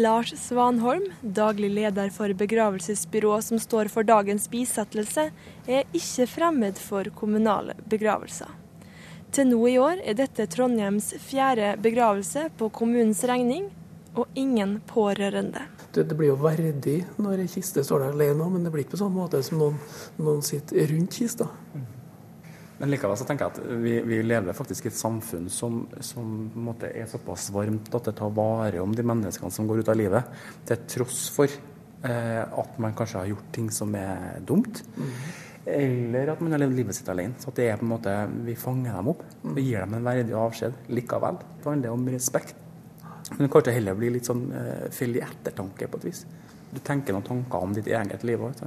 Lars 0.00 0.32
Svanholm, 0.38 1.10
daglig 1.20 1.72
leder 1.74 2.12
for 2.14 2.32
begravelsesbyrået 2.38 3.50
som 3.50 3.60
står 3.60 3.90
for 3.92 4.06
dagens 4.06 4.48
bisettelse, 4.52 5.30
er 5.66 5.84
ikke 5.92 6.28
fremmed 6.30 6.80
for 6.80 7.10
kommunale 7.16 7.74
begravelser. 7.90 8.48
Til 9.30 9.46
nå 9.46 9.60
i 9.70 9.76
år 9.78 10.00
er 10.02 10.16
dette 10.18 10.42
Trondheims 10.50 11.12
fjerde 11.22 11.76
begravelse 11.82 12.48
på 12.58 12.66
kommunens 12.74 13.22
regning, 13.30 13.68
og 14.18 14.26
ingen 14.34 14.80
pårørende. 14.90 15.62
Det, 15.94 16.02
det 16.10 16.16
blir 16.18 16.32
jo 16.32 16.38
verdig 16.42 16.96
når 17.22 17.44
ei 17.44 17.50
kiste 17.50 17.84
står 17.86 18.02
der 18.02 18.16
alene, 18.16 18.48
men 18.50 18.66
det 18.66 18.72
blir 18.74 18.82
ikke 18.82 18.96
på 18.96 19.02
samme 19.04 19.20
måte 19.20 19.38
som 19.46 19.60
noen, 19.62 19.76
noen 20.18 20.42
sitter 20.42 20.90
rundt 20.90 21.14
kista. 21.14 21.46
Men 22.80 22.90
likevel 22.90 23.18
så 23.20 23.26
tenker 23.28 23.46
jeg 23.46 23.54
at 23.54 23.82
vi, 23.84 23.92
vi 24.08 24.18
lever 24.24 24.56
faktisk 24.56 24.88
i 24.88 24.90
et 24.90 24.98
samfunn 24.98 25.50
som, 25.52 25.82
som 26.02 26.30
på 26.50 26.58
en 26.58 26.66
måte 26.70 26.90
er 26.90 27.06
såpass 27.10 27.50
varmt 27.54 27.92
at 27.94 28.08
det 28.08 28.16
tar 28.18 28.32
vare 28.34 28.80
om 28.82 28.94
de 28.96 29.04
menneskene 29.06 29.52
som 29.54 29.68
går 29.68 29.84
ut 29.84 29.92
av 29.92 30.00
livet, 30.00 30.40
til 30.66 30.82
tross 30.90 31.26
for 31.34 31.46
eh, 31.52 32.42
at 32.42 32.82
man 32.82 32.96
kanskje 32.98 33.20
har 33.20 33.30
gjort 33.34 33.54
ting 33.54 33.70
som 33.74 33.94
er 33.94 34.40
dumt. 34.48 34.82
Mm. 34.96 35.14
Eller 35.66 36.32
at 36.32 36.40
man 36.40 36.54
har 36.54 36.62
levd 36.62 36.78
livet 36.78 36.96
sitt 36.96 37.08
alene. 37.12 37.36
Så 37.40 37.50
at 37.50 37.58
det 37.60 37.68
er 37.68 37.80
på 37.80 37.84
en 37.84 37.92
måte, 37.92 38.14
vi 38.46 38.56
fanger 38.58 38.96
dem 38.96 39.10
opp 39.12 39.24
og 39.44 39.58
gir 39.60 39.82
dem 39.84 39.96
en 39.98 40.06
verdig 40.06 40.36
avskjed 40.36 40.92
likevel. 40.96 41.40
Det 41.60 41.68
handler 41.68 41.96
om 41.96 42.06
respekt. 42.12 42.56
Men 43.30 43.44
det 43.44 43.50
kan 43.52 43.62
ikke 43.62 43.74
heller 43.76 43.98
bli 43.98 44.12
litt 44.16 44.26
sånn 44.26 44.46
uh, 44.50 44.86
fyll 44.94 45.18
i 45.18 45.24
ettertanke 45.24 45.86
på 45.90 46.00
et 46.00 46.06
vis. 46.08 46.24
Du 46.70 46.80
tenker 46.86 47.14
noen 47.14 47.26
tanker 47.26 47.66
om 47.66 47.74
ditt 47.74 47.90
eget 47.90 48.24
liv 48.26 48.42
òg. 48.42 48.62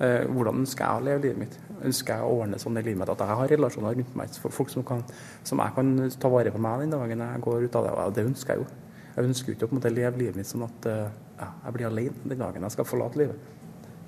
Uh, 0.00 0.24
hvordan 0.32 0.62
ønsker 0.64 0.86
jeg 0.86 1.02
å 1.02 1.06
leve 1.06 1.24
livet 1.26 1.42
mitt? 1.44 1.58
Ønsker 1.82 2.16
jeg 2.16 2.26
å 2.26 2.40
ordne 2.40 2.60
sånn 2.62 2.80
i 2.80 2.84
livet 2.86 3.02
mitt 3.02 3.12
at 3.12 3.22
jeg 3.22 3.40
har 3.42 3.52
relasjoner 3.52 3.98
rundt 3.98 4.16
meg, 4.18 4.38
folk 4.56 4.72
som, 4.72 4.86
kan, 4.88 5.04
som 5.46 5.62
jeg 5.62 5.76
kan 5.76 5.92
ta 6.18 6.32
vare 6.32 6.54
på 6.54 6.62
meg 6.62 6.86
den 6.86 6.96
dagen 6.96 7.26
jeg 7.26 7.44
går 7.46 7.66
ut 7.68 7.78
av 7.78 7.86
det. 7.86 7.94
Og 8.06 8.16
det 8.16 8.26
ønsker 8.32 8.56
jeg 8.56 8.64
jo. 8.64 8.70
Jeg 9.12 9.28
ønsker 9.28 9.52
ikke 9.52 9.68
å 9.68 9.70
på 9.70 9.76
en 9.76 9.82
måte 9.82 9.92
leve 9.92 10.22
livet 10.22 10.40
mitt 10.40 10.48
sånn 10.48 10.64
at 10.66 10.88
uh, 10.88 11.04
jeg 11.42 11.76
blir 11.76 11.90
alene 11.90 12.24
den 12.24 12.40
dagen 12.40 12.64
jeg 12.64 12.74
skal 12.74 12.88
forlate 12.88 13.20
livet. 13.20 13.50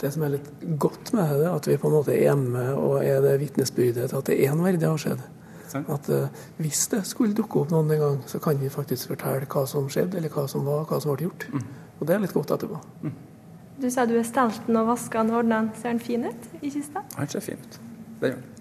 Det 0.00 0.10
som 0.12 0.24
er 0.26 0.34
litt 0.34 0.50
godt 0.80 1.12
med 1.14 1.30
det, 1.40 1.50
at 1.50 1.68
vi 1.70 1.78
på 1.80 1.88
en 1.88 1.94
måte 1.94 2.12
er 2.14 2.26
hjemme 2.26 2.64
og 2.74 2.98
er 3.04 3.22
det 3.24 3.38
vitnesbyrdet 3.40 4.10
til 4.10 4.18
at 4.20 4.30
det 4.30 4.38
er 4.42 4.52
en 4.52 4.64
verdig 4.64 4.90
skjedd. 5.00 5.22
At 5.74 6.08
uh, 6.08 6.26
hvis 6.62 6.86
det 6.92 7.00
skulle 7.08 7.34
dukke 7.34 7.64
opp 7.64 7.72
noen 7.74 7.90
en 7.90 8.02
gang, 8.02 8.18
så 8.30 8.38
kan 8.42 8.60
vi 8.60 8.70
faktisk 8.70 9.10
fortelle 9.10 9.48
hva 9.50 9.64
som 9.66 9.88
skjedde, 9.90 10.20
eller 10.20 10.30
hva 10.30 10.44
som 10.50 10.66
var, 10.66 10.84
hva 10.86 11.00
som 11.02 11.14
ble 11.14 11.26
gjort. 11.26 11.48
Mm. 11.50 11.64
Og 11.98 12.06
det 12.06 12.14
er 12.14 12.22
litt 12.22 12.34
godt 12.34 12.52
etterpå. 12.54 12.78
Mm. 13.02 13.16
Du 13.82 13.88
sa 13.90 14.04
du 14.06 14.14
er 14.18 14.26
stelt 14.26 14.68
den 14.68 14.78
og 14.78 14.92
vaska 14.92 15.24
den 15.24 15.32
og 15.34 15.40
ordna 15.42 15.64
den. 15.64 15.72
Ser 15.80 15.96
den 15.96 16.02
fin 16.04 16.28
ut 16.28 16.46
i 16.60 16.70
kista? 16.70 17.02
Den 17.16 17.32
ser 17.32 17.42
fin 17.42 17.58
ut. 17.58 17.80
Det 18.20 18.30
gjør 18.30 18.38
den. 18.38 18.52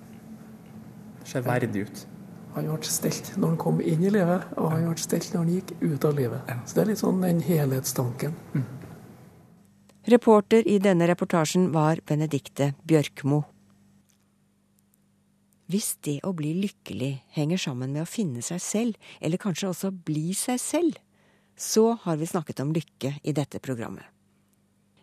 Ser 1.29 1.45
verdig 1.45 1.85
ut. 1.85 2.07
Han 2.53 2.69
ble 2.69 2.93
stelt 2.93 3.31
når 3.37 3.53
han 3.53 3.59
kom 3.61 3.81
inn 3.81 4.01
i 4.05 4.11
livet, 4.13 4.49
og 4.57 4.73
han 4.73 4.87
ble 4.89 5.01
stelt 5.01 5.29
når 5.33 5.45
han 5.45 5.53
gikk 5.55 5.75
ut 5.81 6.05
av 6.05 6.17
livet. 6.17 6.49
Ja. 6.49 6.57
Så 6.65 6.77
det 6.77 6.83
er 6.83 6.89
litt 6.91 7.01
sånn 7.01 7.21
den 7.23 7.41
helhetstanken. 7.45 8.35
Mm. 8.53 8.65
Reporter 10.05 10.67
i 10.67 10.79
denne 10.83 11.07
reportasjen 11.07 11.69
var 11.71 12.01
Benedikte 12.03 12.73
Bjørkmo. 12.83 13.37
Hvis 15.71 15.93
det 16.03 16.17
å 16.27 16.33
bli 16.35 16.49
lykkelig 16.57 17.13
henger 17.31 17.61
sammen 17.63 17.93
med 17.95 18.03
å 18.03 18.09
finne 18.09 18.43
seg 18.43 18.59
selv, 18.59 18.97
eller 19.23 19.39
kanskje 19.39 19.69
også 19.69 19.93
bli 19.95 20.33
seg 20.35 20.59
selv, 20.59 20.99
så 21.55 21.93
har 22.03 22.19
vi 22.19 22.27
snakket 22.27 22.59
om 22.59 22.75
lykke 22.75 23.13
i 23.23 23.31
dette 23.31 23.63
programmet. 23.63 24.03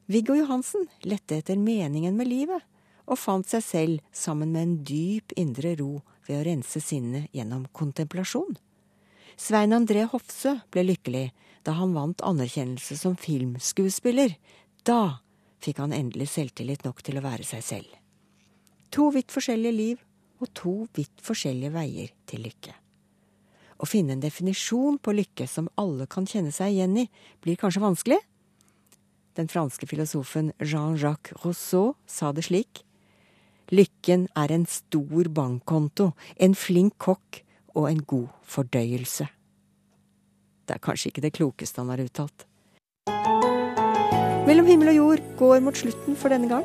Viggo 0.04 0.36
Johansen 0.36 0.84
lette 1.08 1.40
etter 1.40 1.56
meningen 1.56 2.18
med 2.20 2.28
livet, 2.28 2.60
og 3.08 3.16
fant 3.16 3.48
seg 3.48 3.64
selv 3.64 4.12
sammen 4.12 4.52
med 4.52 4.66
en 4.66 4.78
dyp 4.84 5.32
indre 5.40 5.78
ro 5.80 6.02
ved 6.28 6.42
å 6.42 6.44
rense 6.44 6.84
sinnet 6.84 7.32
gjennom 7.32 7.64
kontemplasjon. 7.72 8.52
Svein 9.40 9.72
André 9.72 10.04
Hofsø 10.12 10.58
ble 10.68 10.90
lykkelig 10.92 11.30
da 11.64 11.72
han 11.76 11.96
vant 11.96 12.20
anerkjennelse 12.20 12.96
som 13.00 13.16
filmskuespiller. 13.16 14.34
Da 14.86 15.20
fikk 15.60 15.80
han 15.82 15.92
endelig 15.92 16.30
selvtillit 16.34 16.84
nok 16.86 17.02
til 17.04 17.20
å 17.20 17.24
være 17.24 17.46
seg 17.46 17.64
selv. 17.64 17.96
To 18.90 19.10
vidt 19.14 19.32
forskjellige 19.32 19.76
liv 19.76 20.06
og 20.40 20.52
to 20.56 20.74
vidt 20.96 21.22
forskjellige 21.22 21.74
veier 21.74 22.14
til 22.28 22.46
lykke. 22.46 22.72
Å 23.80 23.88
finne 23.88 24.16
en 24.16 24.22
definisjon 24.24 24.98
på 25.00 25.14
lykke 25.16 25.46
som 25.48 25.70
alle 25.80 26.08
kan 26.10 26.26
kjenne 26.28 26.52
seg 26.52 26.74
igjen 26.74 26.98
i, 27.00 27.06
blir 27.40 27.60
kanskje 27.60 27.84
vanskelig? 27.84 28.18
Den 29.38 29.48
franske 29.48 29.86
filosofen 29.88 30.50
Jean-Jacques 30.58 31.38
Rousseau 31.44 31.94
sa 32.06 32.32
det 32.36 32.44
slik. 32.48 32.82
Lykken 33.70 34.26
er 34.36 34.52
en 34.52 34.66
stor 34.68 35.30
bankkonto, 35.30 36.10
en 36.36 36.56
flink 36.58 36.98
kokk 36.98 37.44
og 37.78 37.86
en 37.88 38.02
god 38.02 38.28
fordøyelse. 38.42 39.28
Det 40.66 40.76
er 40.76 40.82
kanskje 40.82 41.12
ikke 41.12 41.24
det 41.24 41.36
klokeste 41.38 41.80
han 41.80 41.92
har 41.94 42.02
uttalt. 42.02 42.49
Mellom 44.48 44.64
himmel 44.64 44.88
og 44.88 44.96
jord 44.96 45.20
går 45.37 45.61
mot 45.61 45.76
slutten 45.76 46.16
for 46.16 46.33
denne 46.33 46.48
gang. 46.48 46.64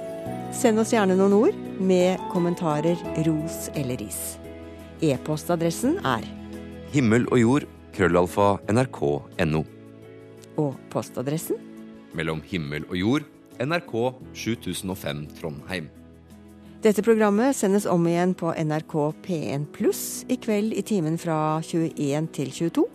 Send 0.56 0.80
oss 0.80 0.94
gjerne 0.94 1.18
noen 1.20 1.34
ord 1.36 1.58
med 1.84 2.22
kommentarer, 2.32 2.96
ros 3.28 3.66
eller 3.76 4.00
ris. 4.00 4.38
E-postadressen 5.04 5.98
er 6.08 6.24
Himmel 6.94 7.26
og 7.28 7.42
jord, 7.42 7.66
krøllalfa, 7.98 8.54
nrk.no. 8.72 9.64
Og 10.56 10.80
postadressen? 10.94 11.60
Mellom 12.16 12.40
himmel 12.48 12.88
og 12.88 12.96
jord, 12.96 13.28
NRK 13.60 13.94
7005 14.32 15.26
Trondheim. 15.36 15.92
Dette 16.86 17.04
programmet 17.04 17.58
sendes 17.58 17.88
om 17.92 18.08
igjen 18.08 18.38
på 18.40 18.54
NRK 18.56 18.96
P1 19.26 19.68
pluss 19.76 20.24
i 20.32 20.40
kveld 20.40 20.72
i 20.80 20.84
timen 20.86 21.20
fra 21.20 21.60
21 21.66 22.32
til 22.40 22.56
22. 22.56 22.88